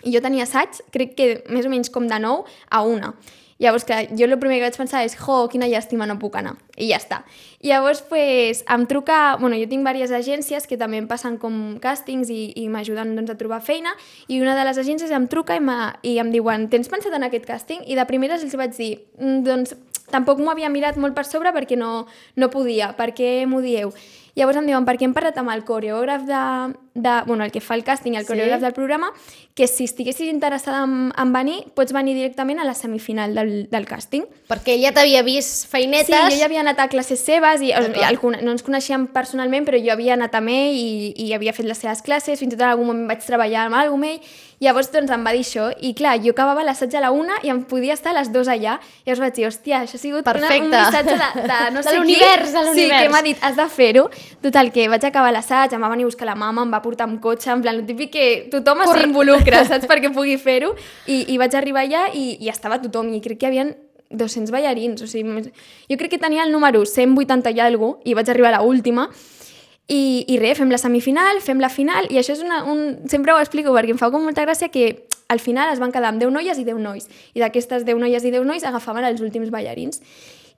[0.04, 3.14] I jo tenia assaig, crec que més o menys com de 9 a 1.
[3.60, 6.54] Llavors, que jo el primer que vaig pensar és, jo, quina llàstima, no puc anar.
[6.80, 7.18] I ja està.
[7.60, 9.36] I llavors, pues, em truca...
[9.42, 13.34] Bueno, jo tinc diverses agències que també em passen com càstings i, i m'ajuden doncs,
[13.34, 13.92] a trobar feina,
[14.32, 15.66] i una de les agències em truca i,
[16.08, 17.84] i em diuen, tens pensat en aquest càsting?
[17.84, 19.76] I de primeres els vaig dir, "Mm, doncs,
[20.12, 22.94] tampoc m'ho havia mirat molt per sobre perquè no, no podia.
[22.98, 23.94] Per què m'ho dieu?
[24.38, 26.42] Llavors em diuen, perquè hem parlat amb el coreògraf de,
[26.96, 27.14] de...
[27.28, 28.30] Bueno, el que fa el càsting, el Sí.
[28.30, 29.10] coreògraf del programa,
[29.58, 33.88] que si estiguessis interessada en, en venir, pots venir directament a la semifinal del, del
[33.90, 34.24] càsting.
[34.48, 36.08] Perquè ella t'havia vist feinetes...
[36.08, 39.68] Sí, jo ja havia anat a classes seves, i, el, cone- no ens coneixíem personalment,
[39.68, 42.56] però jo havia anat amb ell i, i havia fet les seves classes, fins i
[42.56, 44.22] tot en algun moment vaig treballar amb alguna amb ell,
[44.60, 47.50] llavors doncs em va dir això, i clar, jo acabava l'assaig a la una i
[47.54, 50.28] em podia estar a les dues allà, i llavors vaig dir, hòstia, això ha sigut
[50.28, 51.98] una, un missatge de, de no De sé qui.
[51.98, 53.04] l'univers, de Sí, l'univers.
[53.04, 54.10] que m'ha dit, has de fer-ho.
[54.42, 57.08] Total, que vaig acabar l'assaig, em va venir a buscar la mama, em va portar
[57.08, 60.74] amb cotxe, en plan, el típic que tothom Corre- s'involucra, saps, perquè pugui fer-ho,
[61.08, 63.70] i, i vaig arribar allà i, i estava tothom, i crec que hi havia
[64.10, 65.52] 200 ballarins, o sigui,
[65.88, 69.04] jo crec que tenia el número 180 i alguna i vaig arribar a la última,
[69.90, 73.00] i, i res, fem la semifinal, fem la final, i això és una, un...
[73.10, 76.12] Sempre ho explico perquè em fa com molta gràcia que al final es van quedar
[76.14, 79.22] amb 10 noies i 10 nois, i d'aquestes 10 noies i 10 nois agafaven els
[79.26, 80.02] últims ballarins.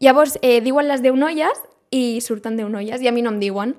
[0.04, 1.64] Llavors, eh, diuen les 10 noies
[1.96, 3.76] i surten 10 noies, i a mi no em diuen.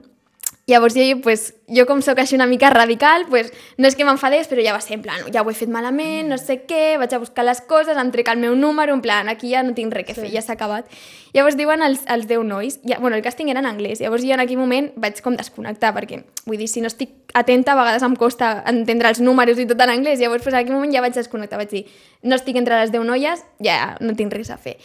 [0.72, 4.48] Llavors jo, pues, jo com sóc així una mica radical, pues, no és que m'enfadés,
[4.48, 7.12] però ja va ser en plan, ja ho he fet malament, no sé què, vaig
[7.12, 9.92] a buscar les coses, em trec el meu número, en plan, aquí ja no tinc
[9.92, 10.88] res que fer, ja s'ha acabat.
[11.37, 14.32] Llavors diuen els, els 10 nois, ja, bueno, el càsting era en anglès, llavors jo
[14.32, 18.08] en aquell moment vaig com desconnectar, perquè, vull dir, si no estic atenta, a vegades
[18.08, 21.04] em costa entendre els números i tot en anglès, llavors pues, en aquell moment ja
[21.04, 21.85] vaig desconnectar, vaig dir,
[22.24, 24.78] no estic entre les 10 noies, ja no tinc res a fer.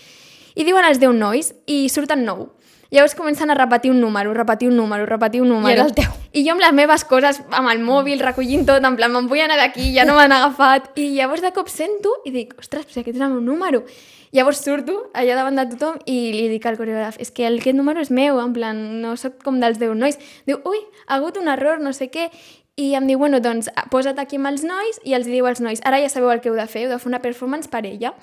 [0.58, 2.52] I diuen els 10 nois i surten 9.
[2.90, 5.70] Llavors comencen a repetir un número, repetir un número, repetir un número.
[5.74, 6.06] era el teu.
[6.34, 9.42] I jo amb les meves coses, amb el mòbil, recollint tot, en plan, me'n vull
[9.44, 10.92] anar d'aquí, ja no m'han agafat.
[10.96, 13.84] I llavors de cop sento i dic, ostres, però aquest és el meu número.
[14.32, 17.76] Llavors surto allà davant de tothom i li dic al coreògraf, és que el- aquest
[17.76, 20.18] número és meu, en plan, no sóc com dels 10 nois.
[20.46, 22.30] Diu, ui, ha hagut un error, no sé què.
[22.78, 25.82] I em diu, bueno, doncs posa't aquí amb els nois i els diu als nois,
[25.84, 28.14] ara ja sabeu el que heu de fer, heu de fer una performance per ella.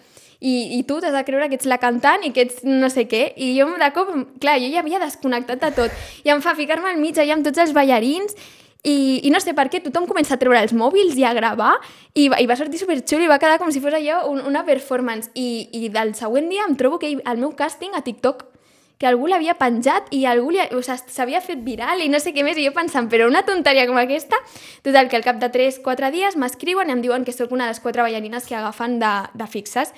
[0.44, 3.06] I, i tu t'has de creure que ets la cantant i que ets no sé
[3.08, 3.30] què.
[3.40, 6.04] I jo de cop, clar, jo ja havia desconnectat de tot.
[6.24, 8.36] I em fa ficar-me al mig allà amb tots els ballarins
[8.84, 11.72] i, i no sé per què, tothom comença a treure els mòbils i a gravar
[12.12, 15.32] i i va sortir superxulo i va quedar com si fos allò un, una performance.
[15.32, 18.50] I, I del següent dia em trobo que el meu càsting a TikTok
[18.98, 22.34] que algú l'havia penjat i algú li, o sigui, s'havia fet viral i no sé
[22.36, 24.38] què més, i jo pensant, però una tonteria com aquesta,
[24.86, 27.74] total, que al cap de 3-4 dies m'escriuen i em diuen que sóc una de
[27.74, 29.92] les quatre ballarines que agafen de, de fixes.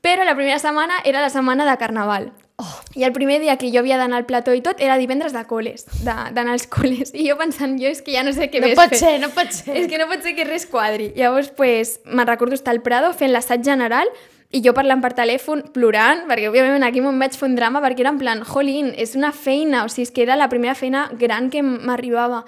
[0.00, 2.32] Però la primera setmana era la setmana de Carnaval.
[2.60, 2.80] Oh.
[2.94, 5.40] I el primer dia que jo havia d'anar al plató i tot era divendres de
[5.48, 7.12] col·les, de- d'anar als col·les.
[7.16, 8.98] I jo pensant, jo és que ja no sé què No més pot fer.
[8.98, 9.76] ser, no pot ser.
[9.76, 11.12] És que no pot ser que res quadri.
[11.16, 14.08] Llavors, pues, me'n recordo estar al Prado fent l'assaig general
[14.52, 18.00] i jo parlant per telèfon, plorant, perquè òbviament aquí me'n vaig fer un drama perquè
[18.04, 21.08] era en plan, jolín, és una feina, o sigui, és que era la primera feina
[21.16, 22.44] gran que m'arribava.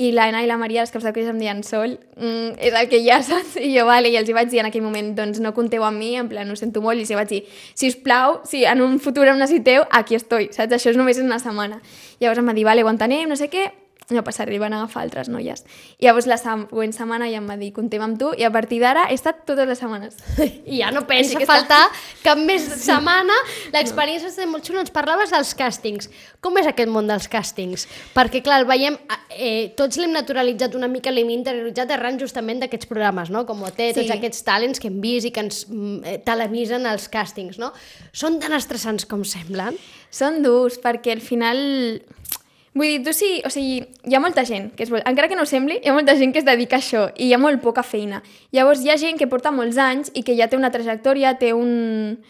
[0.00, 2.88] I l'Anna i la Maria, els caps de colles, em deien Sol, mm, és el
[2.88, 3.58] que ha, saps?
[3.60, 6.00] I jo, vale, i els hi vaig dir en aquell moment, doncs no compteu amb
[6.00, 7.42] mi, en plan, ho sento molt, i els hi vaig dir,
[7.74, 10.72] si us plau, si en un futur em necessiteu, aquí estoy, saps?
[10.78, 11.82] Això és només una setmana.
[12.20, 13.68] Llavors em va dir, vale, ho entenem, no sé què,
[14.14, 15.64] no passa res, van agafar altres noies.
[15.98, 18.80] I llavors la següent setmana ja em va dir, comptem amb tu, i a partir
[18.82, 20.16] d'ara he estat totes les setmanes.
[20.66, 21.82] I ja no pensa que faltar
[22.24, 23.36] cap més setmana.
[23.74, 24.82] L'experiència ha estat molt xula.
[24.84, 26.10] Ens parlaves dels càstings.
[26.40, 27.86] Com és aquest món dels càstings?
[28.16, 28.96] Perquè, clar, el veiem...
[29.30, 33.44] Eh, tots l'hem naturalitzat una mica, l'hem interioritzat arran justament d'aquests programes, no?
[33.48, 34.12] Com OT, tots Sí.
[34.12, 37.70] aquests talents que hem vist i que ens mm, eh, televisen els càstings, no?
[38.12, 39.78] Són tan estressants com semblen?
[40.10, 41.60] Són durs, perquè al final...
[42.72, 45.46] Vull dir, tu sí, o sigui, hi ha molta gent que vol, encara que no
[45.48, 47.82] sembli, hi ha molta gent que es dedica a això i hi ha molt poca
[47.82, 48.22] feina.
[48.54, 51.52] Llavors hi ha gent que porta molts anys i que ja té una trajectòria, té
[51.56, 52.20] un...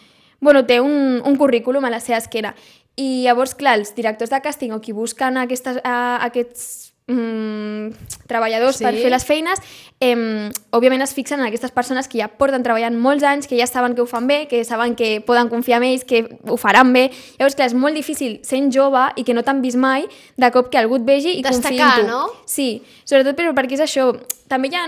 [0.41, 2.55] Bueno, té un, un currículum a la seva esquera.
[2.97, 7.93] I llavors, clar, els directors de càsting o qui busquen aquestes, a, aquests mm,
[8.31, 8.85] treballadors Sí.
[8.85, 9.59] per fer les feines,
[10.01, 13.67] eh, òbviament es fixen en aquestes persones que ja porten treballant molts anys, que ja
[13.67, 16.93] saben que ho fan bé, que saben que poden confiar en ells, que ho faran
[16.93, 17.11] bé.
[17.39, 20.71] Llavors, clar, és molt difícil sent jove i que no t'han vist mai, de cop
[20.71, 22.11] que algú et vegi i confiï Destacar, en tu.
[22.13, 22.31] no?
[22.47, 24.13] Sí, sobretot però perquè és això.
[24.49, 24.87] També hi ha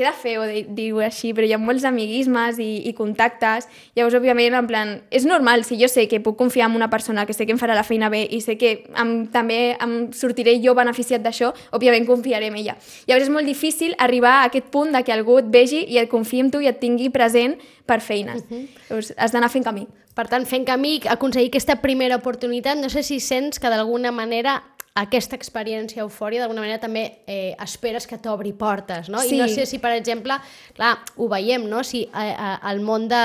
[0.00, 4.68] queda feo dir-ho així, però hi ha molts amiguismes i, i contactes, llavors, òbviament, en
[4.70, 7.52] plan, és normal, si jo sé que puc confiar en una persona, que sé que
[7.52, 11.52] em farà la feina bé i sé que em, també em sortiré jo beneficiat d'això,
[11.76, 12.78] òbviament confiaré en ella.
[13.10, 16.08] Llavors és molt difícil arribar a aquest punt de que algú et vegi i et
[16.08, 18.40] confiï en tu i et tingui present per feines.
[18.48, 18.66] Uh -huh.
[18.88, 19.86] Llavors has d'anar fent camí.
[20.14, 24.62] Per tant, fent camí, aconseguir aquesta primera oportunitat, no sé si sents que d'alguna manera
[24.98, 29.20] aquesta experiència eufòria d'alguna manera també eh, esperes que t'obri portes, no?
[29.22, 29.36] Sí.
[29.36, 30.34] I no sé si, per exemple,
[30.74, 31.84] clar, ho veiem, no?
[31.86, 33.22] Si eh, eh, el món de,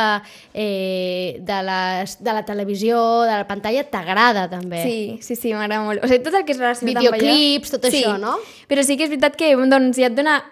[0.53, 4.83] eh, de, les, de la televisió, de la pantalla, t'agrada també.
[4.85, 6.05] Sí, sí, sí, m'agrada molt.
[6.05, 7.81] O sigui, tot el que és relacionat Videoclips, amb allò...
[7.81, 8.37] tot això, no?
[8.69, 10.43] Però sí que és veritat que doncs, ja et dona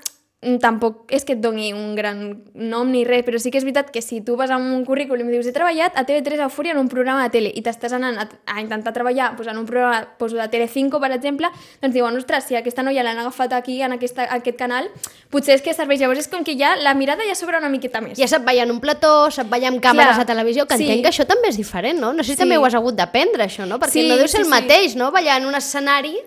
[0.61, 3.91] tampoc és que et doni un gran nom ni res, però sí que és veritat
[3.93, 6.79] que si tu vas amb un currículum i dius he treballat a TV3 Eufòria en
[6.81, 10.03] un programa de tele i t'estàs anant a, a intentar treballar doncs, en un programa
[10.19, 11.49] doncs, de Telecinco, per exemple,
[11.81, 14.89] doncs diuen, ostres, si aquesta noia l'han agafat aquí, en aquesta, aquest canal,
[15.31, 16.01] potser és que serveix.
[16.03, 18.17] Llavors és com que ja la mirada ja s'obre una miqueta més.
[18.19, 20.83] Ja se't veia en un plató, se't veia amb càmeres Clar, a televisió, que sí.
[20.89, 22.13] entenc que això també és diferent, no?
[22.13, 22.39] No sé si Sí.
[22.43, 23.79] també ho has hagut d'aprendre, això, no?
[23.79, 24.49] Perquè Sí, no deu ser sí, el sí.
[24.51, 25.11] mateix, no?
[25.11, 26.17] Ballar en un escenari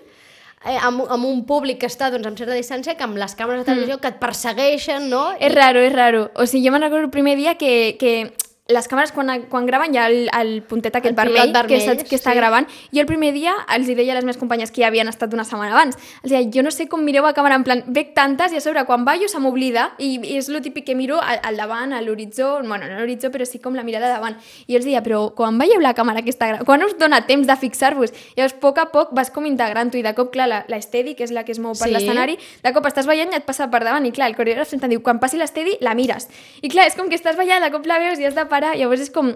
[0.65, 3.63] eh, amb, amb un públic que està doncs, amb certa distància que amb les càmeres
[3.63, 5.29] de televisió que et persegueixen, no?
[5.39, 6.27] És raro, és raro.
[6.35, 8.33] O sigui, jo me'n recordo el primer dia que, que
[8.67, 11.77] les càmeres quan, quan graven hi ha el, el puntet aquest El vermell, vermell, que,
[11.79, 12.37] està, que està sí.
[12.37, 12.67] gravant.
[12.93, 15.33] Jo el primer dia els hi deia a les meves companyes que ja havien estat
[15.33, 15.95] una setmana abans.
[16.23, 18.61] Els deia, jo no sé com mireu a càmera, en plan, veig tantes i a
[18.61, 21.93] sobre quan ballo se m'oblida i, i és lo típic que miro al, al davant,
[21.93, 24.35] a l'horitzó, bueno, no a l'horitzó, però sí com la mirada davant.
[24.67, 27.47] I els deia, però quan veieu la càmera que està gravant, quan us dona temps
[27.47, 28.11] de fixar-vos?
[28.35, 31.23] Llavors, a poc a poc vas com integrant-ho i de cop, clar, la- l'estedi, que
[31.23, 31.93] és la que es mou per Sí.
[31.93, 34.89] l'escenari, de cop estàs ballant i et passa per davant i clar, el coreògraf sempre
[34.91, 36.27] diu, quan passi l'estedi, la mires.
[36.61, 38.56] I clar, és com que estàs ballant, de cop la veus i has de parar,
[38.75, 39.33] llavors és com...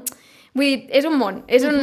[0.53, 1.77] Vull dir, és un món, és un...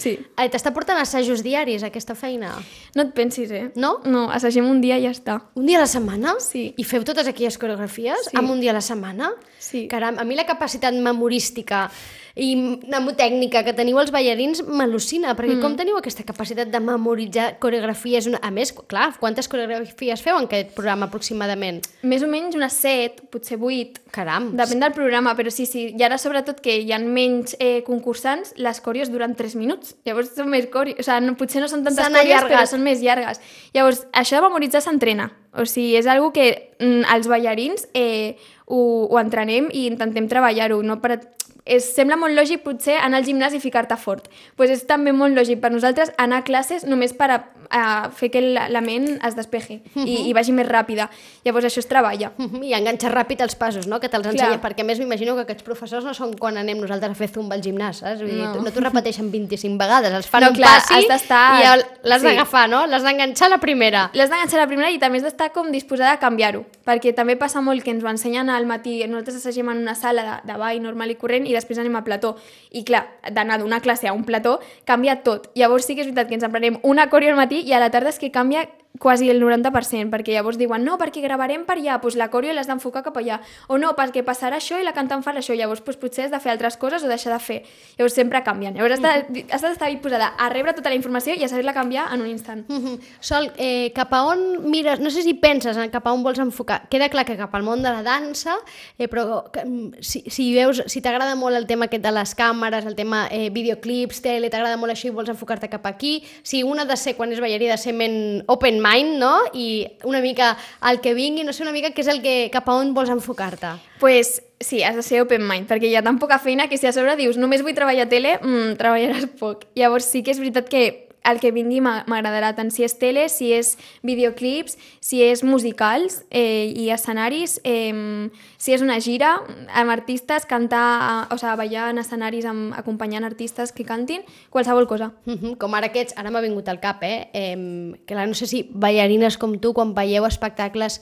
[0.00, 0.14] Sí.
[0.40, 2.54] Eh, T'està portant assajos diaris, aquesta feina?
[2.96, 3.66] No et pensis, eh?
[3.76, 3.98] No?
[4.08, 5.34] No, assagem un dia i ja està.
[5.60, 6.32] Un dia a la setmana?
[6.40, 6.70] Sí.
[6.80, 8.36] I feu totes aquelles coreografies Sí.
[8.40, 9.28] amb un dia a la setmana?
[9.60, 9.84] Sí.
[9.92, 11.90] Caram, a mi la capacitat memorística
[12.34, 15.62] i mnemotècnica que teniu els ballarins m'al·lucina, perquè mm.
[15.62, 18.26] com teniu aquesta capacitat de memoritzar coreografies?
[18.30, 18.40] Una...
[18.42, 21.78] A més, clar, quantes coreografies feu en aquest programa aproximadament?
[22.02, 24.02] Més o menys unes 7, potser 8.
[24.14, 24.50] Caram.
[24.58, 25.88] Depèn del programa, però sí, sí.
[25.94, 29.94] I ara, sobretot, que hi ha menys eh, concursants, les còrios duren 3 minuts.
[30.06, 30.98] Llavors són més còrios.
[30.98, 33.42] O sigui, no, potser no són tantes còrios, però són més llargues.
[33.74, 35.30] Llavors, això de memoritzar s'entrena.
[35.54, 36.48] O sigui, és algo que
[36.82, 38.34] mm, els ballarins eh,
[38.66, 40.80] ho, ho entrenem i intentem treballar-ho.
[40.82, 41.20] No per...
[41.64, 44.28] és, sembla molt lògic, potser, anar al gimnàs i ficar-te fort.
[44.56, 47.38] pues és també molt lògic per nosaltres anar a classes només per a,
[47.70, 51.08] a fer que la, ment es despeji i, i vagi més ràpida.
[51.44, 52.32] Llavors, això es treballa.
[52.62, 54.00] I enganxar ràpid els passos, no?
[54.00, 54.62] Que te'ls ensenya, Clar.
[54.62, 57.56] perquè a més m'imagino que aquests professors no són quan anem nosaltres a fer zumba
[57.56, 58.20] al gimnàs, saps?
[58.20, 58.62] Vull dir, No.
[58.62, 62.26] no t'ho repeteixen 25 vegades, els fan No, un clar, passi i l'has sí.
[62.26, 62.84] d'agafar, no?
[62.86, 64.10] L'has d'enganxar la primera.
[64.14, 67.60] L'has d'enganxar la primera i també has d'estar com disposada a canviar-ho, perquè també passa
[67.64, 70.80] molt que ens ho ensenyen al matí, nosaltres assagem en una sala de, de ball
[70.82, 72.34] normal i corrent i després anem a plató.
[72.74, 75.50] I clar, d'anar d'una classe a un plató canvia tot.
[75.54, 77.90] Llavors sí que és veritat que ens aprenem una coreo al matí i a la
[77.94, 78.64] tarda és que canvia
[78.98, 82.68] quasi el 90%, perquè llavors diuen no, perquè gravarem per allà, doncs la coreo l'has
[82.70, 85.98] d'enfocar cap allà, o no, perquè passarà això i la cantant farà això, llavors doncs,
[85.98, 87.56] potser has de fer altres coses o deixar de fer.
[87.98, 88.74] Llavors sempre canvien.
[88.78, 92.06] Llavors has de- has d'estar disposada a rebre tota la informació i a saber-la canviar
[92.14, 92.64] en un instant.
[92.68, 93.00] Mhm.
[93.20, 96.38] Sol, eh, cap a on mires, no sé si penses en cap a on vols
[96.38, 98.54] enfocar, queda clar que cap al món de la dansa,
[98.98, 102.36] eh, però que, mm, si, si veus, si t'agrada molt el tema aquest de les
[102.36, 106.62] càmeres, el tema eh, videoclips, tele, t'agrada molt això i vols enfocar-te cap aquí, si
[106.62, 109.32] una de ser, quan és ballarí, de ser ment open mind, no?
[109.52, 110.54] I una mica
[110.90, 113.12] el que vingui, no sé una mica què és el que, cap a on vols
[113.12, 113.74] enfocar-te.
[114.00, 116.86] pues, sí, has de ser open mind, perquè hi ha tan poca feina que si
[116.86, 119.64] a sobre dius només vull treballar a tele, mmm, treballaràs poc.
[119.74, 120.84] Llavors sí que és veritat que
[121.24, 126.24] el que vingui m'a- m'agradarà tant si és tele, si és videoclips, si és musicals
[126.30, 129.40] eh, i escenaris, eh, si és una gira
[129.74, 135.12] amb artistes, cantar, o sigui, ballar en escenaris amb, acompanyant artistes que cantin, qualsevol cosa.
[135.24, 137.28] Mhm, Com ara aquests, ara m'ha vingut al cap, eh?
[137.32, 141.00] eh que no sé si ballarines com tu, quan veieu espectacles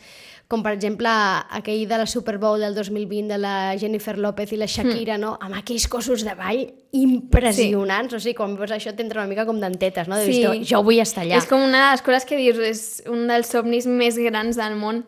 [0.53, 1.09] com per exemple
[1.57, 5.39] aquell de la Super Bowl del 2020 de la Jennifer López i la Shakira, no?
[5.41, 8.19] amb aquells cossos de ball impressionants, sí.
[8.19, 10.19] o sigui, quan veus això t'entra una mica com dentetes, no?
[10.21, 10.43] De Sí.
[10.69, 11.39] jo vull estar allà.
[11.41, 14.77] És com una de les coses que dius, és un dels somnis més grans del
[14.77, 15.07] món.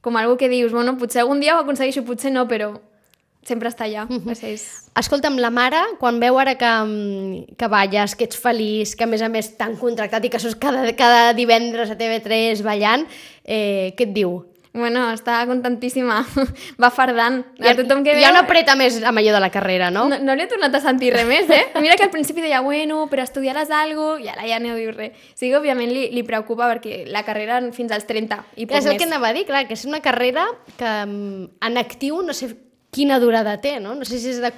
[0.00, 2.72] Com algo que dius, bueno, potser algun dia ho aconsegueixo, potser no, però
[3.44, 4.06] sempre està allà.
[4.08, 4.64] O sigui, és...
[4.96, 9.10] Escolta'm, la mare, quan veu ara que, mm, que balles, que ets feliç, que a
[9.10, 13.04] més a més t'han contractat i que sos cada, cada divendres a TV3 ballant,
[13.44, 14.53] eh, què et diu?
[14.74, 16.16] Bueno, està contentíssima.
[16.82, 17.36] Va fardant.
[17.62, 20.08] A Ja, tothom que ja veu- no apreta més amb allò de la carrera, no?
[20.10, 21.68] No, no li he tornat a sentir res més, eh?
[21.84, 25.12] Mira que al principi deia, bueno, però estudiaràs cosa, i ara ja no diu res.
[25.38, 28.84] Sí que, òbviament, li, li preocupa perquè la carrera fins als 30 i poc és
[28.86, 28.98] el més.
[28.98, 32.50] que anava a dir, clar, que és una carrera que mm, en actiu no sé
[32.90, 33.94] quina durada té, no?
[33.94, 34.50] No sé si és de...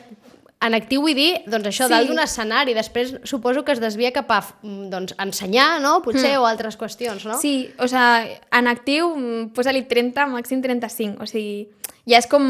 [0.64, 1.92] En actiu vull dir, doncs això, Sí.
[1.92, 6.00] dalt d'un escenari, després suposo que es desvia cap a mm, doncs, ensenyar, no?
[6.02, 6.40] Potser, mm.
[6.40, 7.36] o altres qüestions, no?
[7.38, 9.10] Sí, o sigui, en actiu,
[9.54, 11.68] posa-li 30, màxim 35, o sigui,
[12.06, 12.44] ja és com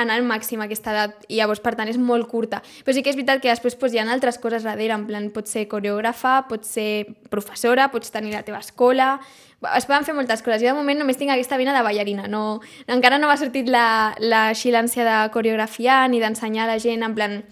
[0.00, 2.62] anar al màxim aquesta edat, i llavors, per tant, és molt curta.
[2.84, 5.28] Però sí que és veritat que després pues, hi ha altres coses darrere, en plan,
[5.34, 6.90] pots ser coreògrafa, pots ser
[7.30, 9.18] professora, pots tenir la teva escola,
[9.76, 10.62] es poden fer moltes coses.
[10.62, 14.14] Jo de moment només tinc aquesta vena de ballarina, no, encara no m'ha sortit la,
[14.18, 17.42] la xilància de coreografiar ni d'ensenyar a la gent, en plan,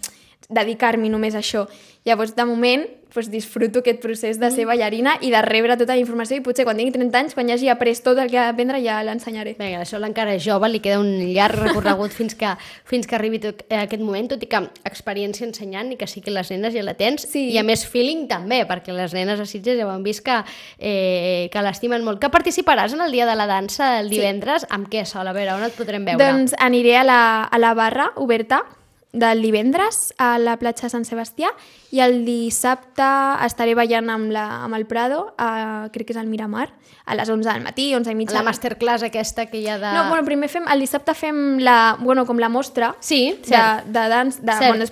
[0.49, 1.67] dedicar-m'hi només a això.
[2.07, 6.01] Llavors, de moment, doncs, disfruto aquest procés de ser ballarina i de rebre tota la
[6.01, 8.45] informació i potser quan tingui 30 anys, quan ja hagi après tot el que ha
[8.47, 9.55] d'aprendre, ja l'ensenyaré.
[9.59, 12.53] Vinga, això encara és jove, li queda un llarg recorregut fins que,
[12.85, 16.21] fins que arribi tot, eh, aquest moment, tot i que experiència ensenyant i que sí
[16.21, 17.49] que les nenes ja la tens, Sí.
[17.51, 20.43] i a més feeling també, perquè les nenes a Sitges ja ho han vist que,
[20.79, 22.19] eh, que l'estimen molt.
[22.19, 24.65] Que participaràs en el dia de la dansa el divendres?
[24.69, 25.27] Amb què, Sol?
[25.27, 26.23] A veure, on et podrem veure?
[26.23, 28.63] Doncs aniré a la, a la barra oberta
[29.11, 31.49] del divendres a la platja de Sant Sebastià
[31.91, 33.07] i el dissabte
[33.45, 36.67] estaré ballant amb, la, amb el Prado, a, crec que és al Miramar,
[37.09, 38.35] a les 11 del matí, 11 i mitja.
[38.37, 39.93] la masterclass aquesta que hi ha de...
[39.97, 43.87] No, bueno, primer fem, el dissabte fem la, bueno, com la mostra Sí, de, cert.
[43.89, 44.67] de dans, de, Cert.
[44.67, 44.85] bueno,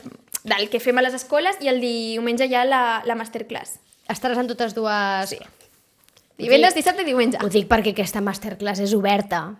[0.47, 3.77] del que fem a les escoles i el diumenge ja la, la masterclass.
[4.09, 5.29] Estaràs en totes dues...
[5.29, 5.37] Sí.
[6.37, 7.37] Divendres, dissabte i diumenge.
[7.41, 9.55] Ho dic perquè aquesta masterclass és oberta.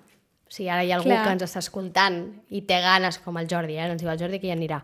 [0.49, 1.23] Sigui, ara hi ha algú Clar.
[1.25, 2.21] que ens està escoltant
[2.55, 3.87] i té ganes, com el Jordi, eh?
[3.91, 4.77] ens diu el Jordi que ja anirà,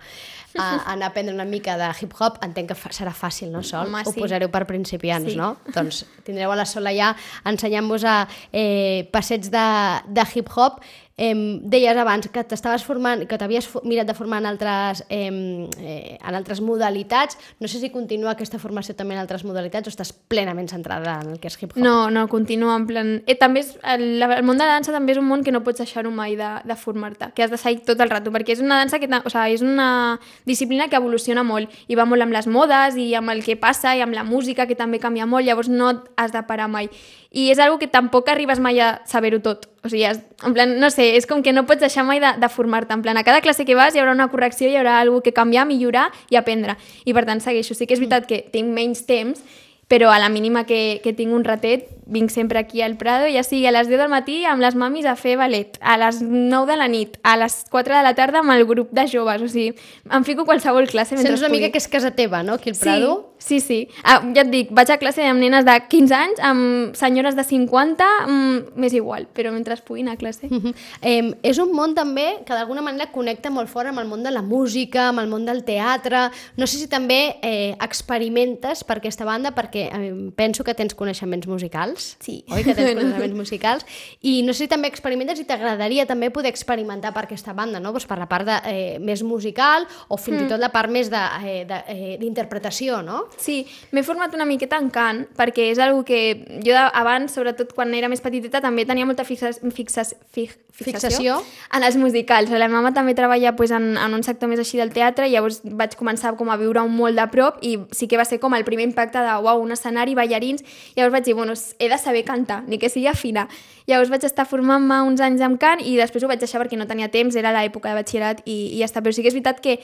[0.58, 3.62] a, a anar a aprendre una mica de hip-hop, entenc que fa, serà fàcil, no,
[3.63, 3.88] Sol?
[3.88, 4.19] Home, Ho sí.
[4.19, 5.38] posareu per principiants, Sí.
[5.39, 5.54] no?
[5.73, 7.13] Doncs tindreu a la Sol allà
[7.47, 8.17] ensenyant-vos a
[8.52, 9.65] eh, passets de,
[10.12, 10.82] de hip-hop.
[11.15, 16.34] Eh, deies abans que t'estaves formant, que t'havies mirat de formar en altres, eh, en
[16.34, 17.38] altres modalitats.
[17.60, 21.36] No sé si continua aquesta formació també en altres modalitats o estàs plenament centrada en
[21.36, 21.78] el que és hip-hop.
[21.78, 23.13] No, no, continua en plan...
[23.28, 25.62] Eh, també és, el, el món de la dansa també és un món que no
[25.62, 28.65] pots deixar-ho mai de, de formar-te, que has de seguir tot el rato, perquè és
[28.65, 29.10] una dansa que...
[29.13, 33.12] O sigui, és una disciplina que evoluciona molt i va molt amb les modes i
[33.13, 36.34] amb el que passa i amb la música que també canvia molt, llavors no has
[36.34, 36.89] de parar mai.
[37.34, 39.65] I és algo que tampoc arribes mai a saber-ho tot.
[39.82, 42.30] O sigui, has, en plan, no sé, és com que no pots deixar mai de,
[42.38, 42.93] de formar-te.
[42.93, 45.34] En plan, a cada classe que vas hi haurà una correcció, hi haurà alguna que
[45.34, 46.78] canviar, millorar i aprendre.
[47.10, 47.74] I per tant segueixo.
[47.74, 49.41] Sí que és veritat que tinc menys temps,
[49.89, 53.44] però a la mínima que, que tinc un ratet vinc sempre aquí al Prado, ja
[53.44, 56.66] sigui a les 10 del matí amb les mamis a fer ballet, a les 9
[56.70, 59.52] de la nit, a les 4 de la tarda amb el grup de joves, o
[59.52, 59.74] sigui,
[60.10, 62.58] em fico qualsevol classe mentre Sents una mica que és casa teva, no?
[62.60, 63.13] Aquí al Prado.
[63.38, 64.02] Sí, sí, sí.
[64.04, 67.44] Ah, ja et dic, vaig a classe amb nenes de 15 anys, amb senyores de
[67.44, 70.48] 50, mm, m'és igual, però mentre pugui anar a classe.
[70.50, 70.74] Mhm.
[71.02, 74.32] Eh, és un món també que d'alguna manera connecta molt fort amb el món de
[74.32, 76.32] la música, amb el món del teatre.
[76.58, 81.48] No sé si també eh, experimentes per aquesta banda, perquè eh, penso que tens coneixements
[81.48, 81.92] musicals.
[81.99, 82.43] Sí.
[82.49, 83.86] Oi que tens coneixements musicals?
[84.21, 87.91] I no sé si també experimentes i t'agradaria també poder experimentar per aquesta banda, no?
[87.91, 90.45] Pues per la part de, eh, més musical o fins Mm.
[90.45, 93.25] i tot la part més d'interpretació, de, eh, de, eh, d'interpretació, no?
[93.38, 97.93] Sí, m'he format una miqueta en cant, perquè és algo que jo abans, sobretot quan
[97.93, 100.03] era més petiteta, també tenia molta fixa, fixa,
[100.34, 101.43] fix, fixació, Fixació.
[101.77, 102.49] en els musicals.
[102.49, 105.32] La meva mama també treballa pues, en, en un sector més així del teatre, i
[105.36, 108.39] llavors vaig començar com a viure un molt de prop i sí que va ser
[108.39, 110.63] com el primer impacte de uau, un escenari, ballarins,
[110.95, 111.53] llavors vaig dir, bueno,
[111.84, 113.48] he de saber cantar, ni que sigui afina.
[113.88, 116.88] Llavors vaig estar formant-me uns anys amb cant i després ho vaig deixar perquè no
[116.89, 119.04] tenia temps, era l'època de batxillerat i, i ja està.
[119.04, 119.80] Però sí que és veritat que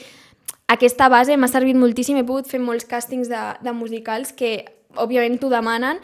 [0.72, 4.64] aquesta base m'ha servit moltíssim, he pogut fer molts càstings de, de musicals que
[4.96, 6.00] òbviament t'ho demanen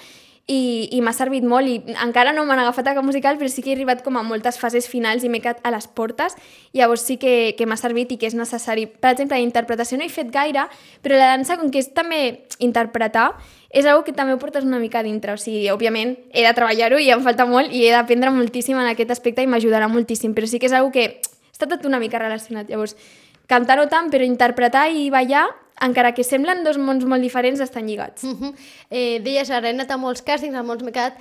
[0.47, 3.63] i, i m'ha servit molt i encara no m'han agafat a cap musical però sí
[3.65, 6.37] que he arribat com a moltes fases finals i m'he quedat a les portes.
[6.73, 8.85] Llavors sí que, que m'ha servit i que és necessari.
[8.85, 10.67] Per exemple, d'interpretació no he fet gaire
[11.01, 13.31] però la dansa com que és també interpretar
[13.75, 15.33] és una que també ho portes una mica dintre.
[15.33, 18.93] O sigui, òbviament he de treballar-ho i em falta molt i he d'aprendre moltíssim en
[18.93, 21.09] aquest aspecte i m'ajudarà moltíssim però sí que és una que
[21.55, 22.69] està tot una mica relacionat.
[22.69, 22.93] Llavors
[23.47, 25.47] cantar no tant, però interpretar i ballar,
[25.81, 28.23] encara que semblen dos mons molt diferents, estan lligats.
[28.23, 28.53] Uh -huh.
[28.89, 31.13] eh, deies, ara he anat a molts càstings, a molts m'he quedat...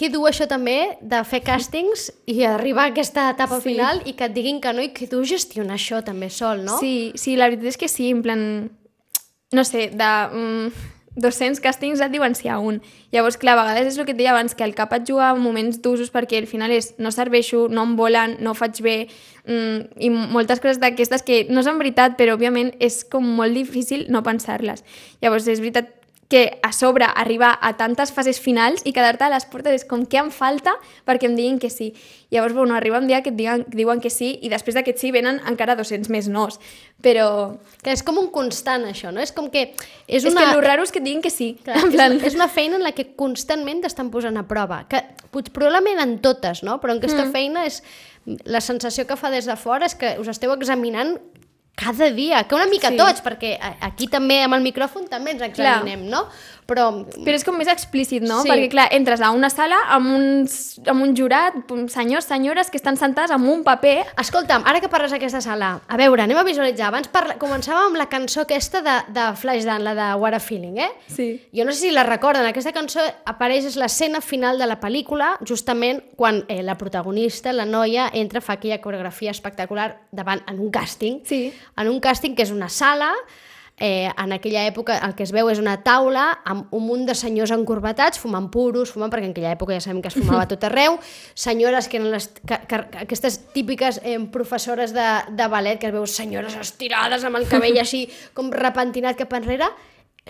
[0.00, 3.68] Què du això també de fer càstings i arribar a aquesta etapa Sí.
[3.68, 6.78] final i que et diguin que no i que tu gestionar això també sol, no?
[6.78, 8.70] Sí, sí, la veritat és que sí, en plan...
[9.52, 10.28] No sé, de...
[10.32, 10.72] Mm,
[11.16, 12.80] 200 càstings et diuen si hi ha un.
[13.10, 15.32] Llavors, clar, a vegades és el que et deia abans, que el cap et juga
[15.34, 18.96] en moments d'usos perquè al final és no serveixo, no em volen, no faig bé,
[19.46, 24.06] mm, i moltes coses d'aquestes que no són veritat, però òbviament és com molt difícil
[24.08, 24.84] no pensar-les.
[25.20, 25.99] Llavors, és veritat
[26.30, 30.04] que a sobre arribar a tantes fases finals i quedar-te a les portes és com
[30.06, 31.90] què em falta perquè em diguin que sí.
[32.30, 35.02] Llavors, bueno, arriba un dia que et diuen, que diuen que sí i després d'aquest
[35.02, 36.60] sí venen encara 200 més nos.
[37.02, 37.58] Però...
[37.82, 39.18] Que és com un constant, això, no?
[39.18, 39.72] És com que...
[40.06, 40.44] És, És una...
[40.46, 41.56] que el raro és que et diguin que sí.
[41.66, 42.14] Clar, en plan...
[42.14, 45.02] és, és una feina en la que constantment t'estan posant a prova, que
[45.34, 46.78] pot- probablement en totes, no?
[46.78, 47.34] però en aquesta mm.
[47.34, 47.82] feina és
[48.46, 51.16] la sensació que fa des de fora és que us esteu examinant
[51.80, 52.96] cada dia, que una mica Sí.
[53.00, 56.26] tots, perquè aquí també amb el micròfon també ens examinem, no?
[56.70, 56.84] Però,
[57.24, 58.42] Però és com més explícit, no?
[58.44, 58.48] Sí.
[58.48, 61.56] Perquè, clar, entres a una sala amb, uns, amb un jurat,
[61.90, 65.96] senyors, senyores, que estan sentats amb un paper escolta'm, ara que parles d'aquesta sala, a
[65.98, 66.86] veure, anem a visualitzar.
[66.92, 67.34] Abans parla...
[67.42, 70.90] començàvem amb la cançó aquesta de, de Flashdance, la de What a Feeling, eh?
[71.08, 71.26] Sí.
[71.56, 75.32] Jo no sé si la recorden, aquesta cançó apareix és l'escena final de la pel·lícula,
[75.42, 80.70] justament quan eh, la protagonista, la noia, entra, fa aquella coreografia espectacular davant en un
[80.70, 81.52] càsting, Sí.
[81.76, 83.12] En un càsting que és una sala,
[83.80, 87.16] eh, en aquella època el que es veu és una taula amb un munt de
[87.16, 90.66] senyors encorbatats fumant puros, fumant, perquè en aquella època ja sabem que es fumava tot
[90.68, 90.98] arreu,
[91.46, 95.96] senyores que eren les, que, que, aquestes típiques eh, professores de, de ballet que es
[95.96, 98.04] veu senyores estirades amb el cabell així
[98.36, 99.72] com repentinat cap enrere,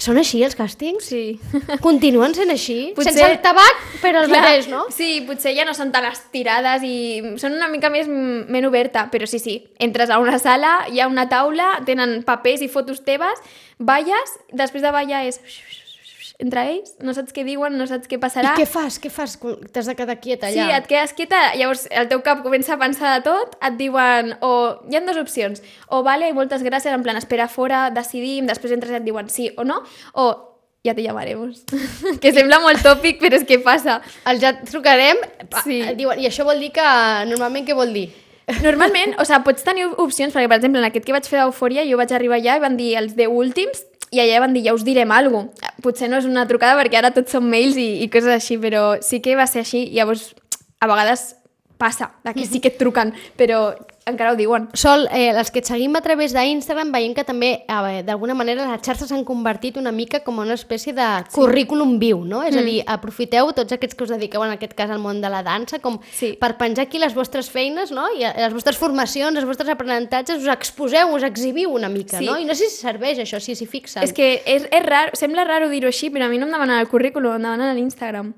[0.00, 1.06] són així els càstings?
[1.12, 1.38] Sí.
[1.86, 2.78] Continuen sent així?
[2.96, 4.86] Potser- Sense el tabac, però el Clar, mateix, no?
[4.94, 6.94] Sí, potser ja no són tan estirades i
[7.40, 11.08] són una mica més ment oberta, però sí, sí, entres a una sala, hi ha
[11.10, 13.42] una taula, tenen papers i fotos teves,
[13.78, 15.40] balles, després de ballar és
[16.40, 18.54] entre ells, no saps què diuen, no saps què passarà.
[18.56, 18.98] I què fas?
[19.02, 19.36] Què fas?
[19.72, 20.66] T'has de quedar quieta allà?
[20.66, 24.34] Sí, et quedes quieta, llavors el teu cap comença a pensar de tot, et diuen,
[24.40, 24.52] o
[24.90, 28.92] hi ha dues opcions, o vale, moltes gràcies, en plan, espera fora, decidim, després entres
[28.96, 29.82] i et diuen sí o no,
[30.14, 30.30] o
[30.86, 31.60] ja te llamaremos.
[32.22, 33.98] que sembla molt tòpic, però és que passa.
[34.30, 35.20] El ja trucarem,
[35.64, 35.82] Sí.
[35.98, 36.88] diuen, i això vol dir que
[37.28, 38.08] normalment què vol dir?
[38.64, 41.84] Normalment, o sigui, pots tenir opcions, perquè, per exemple, en aquest que vaig fer d'Eufòria,
[41.86, 44.74] jo vaig arribar allà i van dir els 10 últims, i allà van dir, ja
[44.74, 45.74] us direm alguna cosa.
[45.84, 48.98] Potser no és una trucada perquè ara tots són mails i, i coses així, però
[49.04, 49.86] sí que va ser així.
[49.94, 50.32] Llavors,
[50.80, 51.34] a vegades
[51.80, 53.70] passa, que sí que et truquen, però
[54.10, 54.64] encara ho diuen.
[54.74, 58.64] Sol, eh, els que et seguim a través d'Instagram veiem que també, eh, d'alguna manera,
[58.66, 62.40] les xarxes s'han convertit una mica com una espècie de currículum viu, no?
[62.42, 65.30] És a dir, aprofiteu tots aquests que us dediqueu, en aquest cas, al món de
[65.30, 66.32] la dansa, com Sí.
[66.40, 68.08] per penjar aquí les vostres feines, no?
[68.18, 72.26] I eh, les vostres formacions, els vostres aprenentatges, us exposeu, us exhibiu una mica, Sí.
[72.26, 72.36] no?
[72.38, 74.02] I no sé si serveix això, si s'hi fixen.
[74.02, 76.80] És que és, és rar, sembla raro dir-ho així, però a mi no em demanen
[76.80, 78.34] el currículum, em demanen l'Instagram.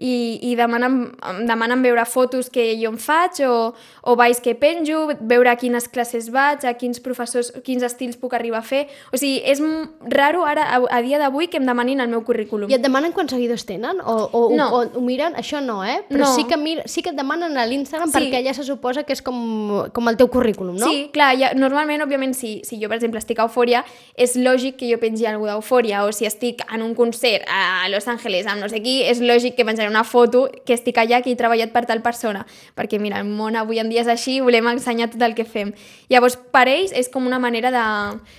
[0.00, 3.74] I, i demanen, em demanen veure fotos que jo em faig o,
[4.08, 8.32] o balls que penjo, veure a quines classes vaig, a quins professors, quins estils puc
[8.38, 8.86] arribar a fer.
[9.12, 9.60] O sigui, és
[10.08, 12.70] raro ara, a, a dia d'avui, que em demanin el meu currículum.
[12.72, 14.00] I et demanen quants seguidors tenen?
[14.00, 14.70] O, o, No.
[14.78, 15.36] o, o miren?
[15.36, 16.00] Això no, eh?
[16.08, 16.32] Però No.
[16.34, 18.16] sí, que mir, sí que et demanen a l'Instagram Sí.
[18.16, 20.88] perquè allà se suposa que és com, com el teu currículum, no?
[20.88, 23.84] Sí, clar, ja, normalment, òbviament, si, si jo, per exemple, estic a Eufòria,
[24.16, 28.08] és lògic que jo pengi alguna d'Eufòria, o si estic en un concert a Los
[28.08, 31.32] Angeles amb no sé qui, és lògic que penjaré una foto que estic allà, que
[31.32, 32.46] he treballat per tal persona,
[32.78, 35.74] perquè, mira, el món avui en dia és així, volem ensenyar tot el que fem.
[36.12, 37.86] Llavors, per ells, és com una manera de...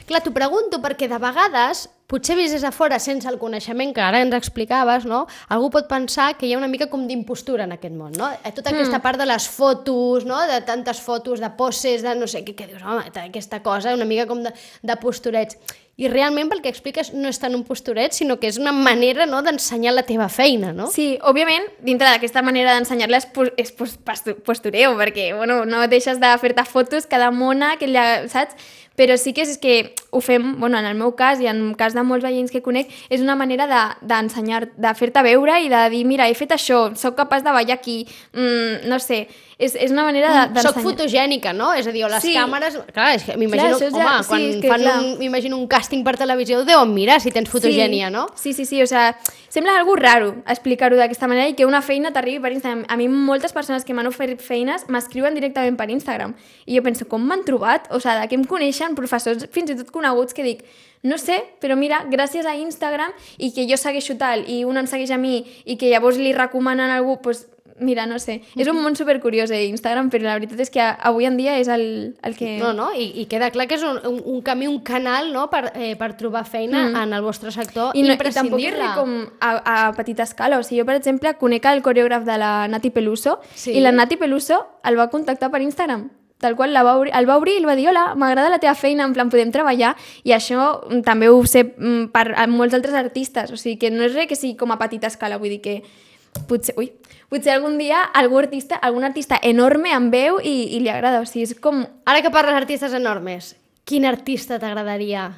[0.10, 4.04] Clar, t'ho pregunto perquè de vegades, potser vist des de fora sense el coneixement que
[4.04, 5.24] ara ens explicaves, no?
[5.48, 8.28] algú pot pensar que hi ha una mica com d'impostura en aquest món, no?
[8.44, 10.42] Eh, Tota aquesta part de les fotos, no?
[10.52, 14.06] de tantes fotos, de poses, de no sé què, que dius, home, aquesta cosa, una
[14.06, 14.52] mica com de,
[14.84, 15.58] de posturets.
[16.02, 19.28] I realment, pel que expliques, no és tant un posturet, sinó que és una manera
[19.30, 20.88] no, d'ensenyar la teva feina, no?
[20.90, 23.28] Sí, òbviament, dintre d'aquesta manera d'ensenyar-la és,
[23.62, 28.24] és pos- pastu- postureo, perquè bueno, no deixes de fer-te fotos cada mona, que lla,
[28.32, 28.56] saps?
[29.02, 31.58] Però sí que és, és que ho fem, bueno, en el meu cas i en
[31.72, 35.24] el cas de molts veïns que conec, és una manera de- d'ensenyar, de, de fer-te
[35.26, 38.04] veure i de dir, mira, he fet això, sóc capaç de ballar aquí,
[38.36, 39.24] mm, no sé,
[39.62, 40.74] és, és una manera de- d'ensenyar.
[40.74, 41.72] Soc fotogènica, no?
[41.78, 42.34] És a dir, les Sí.
[42.36, 42.80] càmeres...
[42.92, 44.98] Clar, és que m'imagino, és home, ja- sí, quan que fan clar.
[45.00, 48.14] un, m'imagino un càsting per televisió, ho deuen mirar si tens fotogènia, sí.
[48.14, 48.26] no?
[48.36, 49.18] Sí, sí, sí, o sea,
[49.50, 52.86] sembla algo raro explicar-ho d'aquesta manera i que una feina t'arribi per Instagram.
[52.90, 56.34] A mi moltes persones que m'han oferit feines m'escriuen directament per Instagram
[56.66, 57.88] i jo penso, com m'han trobat?
[57.92, 60.66] O sea, de què em coneixen professors fins i tot coneguts que dic,
[61.04, 64.86] no sé, però mira, gràcies a Instagram i que jo segueixo tal i un em
[64.88, 67.48] segueix a mi i que llavors li recomanen a algú, doncs
[67.82, 68.40] mira, no sé.
[68.56, 71.68] És un món supercuriós, eh, Instagram, però la veritat és que avui en dia és
[71.68, 72.54] el, el que...
[72.62, 75.50] No, no, i, i queda clar que és un, un, un camí, un canal no?
[75.52, 77.04] per, eh, per trobar feina mm.
[77.04, 80.62] en el vostre sector I, no, i tampoc és com a, a petita escala.
[80.62, 83.76] O sigui, jo, per exemple, conec el coreògraf de la Nati Peluso Sí.
[83.76, 86.10] i la Nati Peluso el va contactar per Instagram.
[86.42, 88.58] tal qual la va obrir, el va obrir i el va dir hola, m'agrada la
[88.58, 89.92] teva feina, en plan podem treballar
[90.26, 94.04] i això mm, també ho sé mm, per molts altres artistes, o sigui que no
[94.08, 95.84] és res que sigui com a petita escala, vull dir que
[96.50, 96.90] potser, ui,
[97.32, 101.26] potser algun dia algú artista, algun artista enorme em veu i, i li agrada, o
[101.30, 101.86] sigui, és com...
[102.06, 103.54] Ara que parles d'artistes enormes,
[103.88, 105.30] quin artista t'agradaria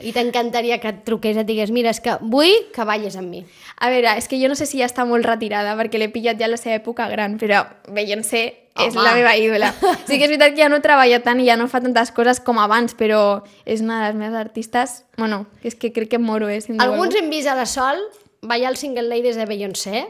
[0.00, 3.30] i t'encantaria que et truqués i et digués mira, és que vull que balles amb
[3.30, 3.44] mi.
[3.78, 6.40] A veure, és que jo no sé si ja està molt retirada perquè l'he pillat
[6.40, 8.42] ja a la seva època gran, però Beyoncé
[8.72, 9.04] és Home.
[9.04, 9.70] la meva ídola.
[10.08, 12.40] Sí que és veritat que ja no treballa tant i ja no fa tantes coses
[12.40, 15.02] com abans, però és una de les meves artistes...
[15.20, 16.60] Bueno, és que crec que moro, eh?
[16.64, 18.00] Si Alguns hem vist a la Sol
[18.42, 20.06] ballar el Single Ladies de Beyoncé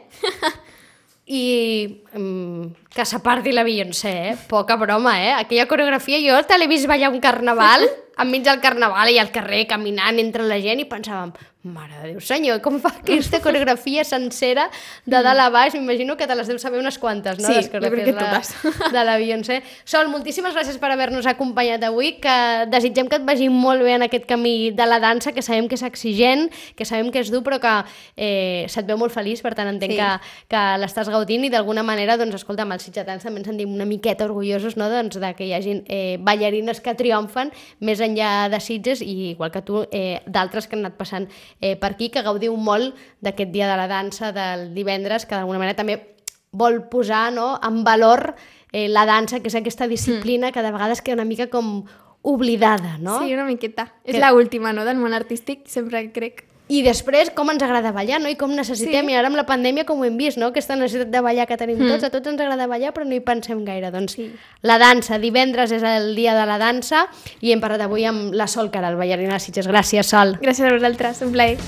[1.26, 4.36] i mm, que s'aparti la Beyoncé, eh?
[4.48, 5.32] Poca broma, eh?
[5.32, 7.86] Aquella coreografia jo te l'he vist ballar un carnaval,
[8.18, 11.32] enmig del carnaval i al carrer caminant entre la gent i pensàvem,
[11.62, 14.64] mare de Déu senyor, com fa aquesta coreografia sencera
[15.06, 15.74] de dalt a baix?
[15.78, 17.46] M'imagino que te les deus saber unes quantes, no?
[17.46, 18.50] Sí, Les jo crec que totes.
[18.92, 19.60] De, la Beyoncé.
[19.84, 22.34] Sol, moltíssimes gràcies per haver-nos acompanyat avui, que
[22.72, 25.78] desitgem que et vagi molt bé en aquest camí de la dansa, que sabem que
[25.78, 27.74] és exigent, que sabem que és dur, però que
[28.16, 29.98] eh, se't veu molt feliç, per tant entenc Sí.
[29.98, 30.10] que,
[30.50, 33.84] que l'estàs gaudint i d'alguna manera, doncs, escolta, amb els sitgetans també ens sentim una
[33.86, 34.88] miqueta orgullosos no?
[34.90, 37.50] doncs, de que hi hagin eh, ballarines que triomfen
[37.84, 41.28] més enllà de Sitges i igual que tu, eh, d'altres que han anat passant
[41.60, 45.58] eh, per aquí, que gaudiu molt d'aquest dia de la dansa del divendres, que d'alguna
[45.58, 46.16] manera també
[46.52, 48.34] vol posar no, en valor
[48.72, 51.84] eh, la dansa, que és aquesta disciplina que de vegades queda una mica com
[52.22, 53.18] oblidada, no?
[53.22, 53.92] Sí, una miqueta.
[54.04, 56.44] És Que- la última, no?, del món artístic, sempre crec.
[56.72, 58.30] I després, com ens agrada ballar, no?
[58.32, 59.12] I com necessitem, Sí.
[59.12, 60.46] i ara amb la pandèmia com ho hem vist, no?
[60.52, 63.20] Aquesta necessitat de ballar que tenim tots, a tots ens agrada ballar, però no hi
[63.20, 63.90] pensem gaire.
[63.92, 64.30] Doncs Sí.
[64.62, 67.08] la dansa, divendres és el dia de la dansa,
[67.40, 69.68] i hem parlat avui amb la Sol Caral, ballarina de Sitges.
[69.68, 70.38] Gràcies, Sol.
[70.40, 71.58] Gràcies a vosaltres, un plaer.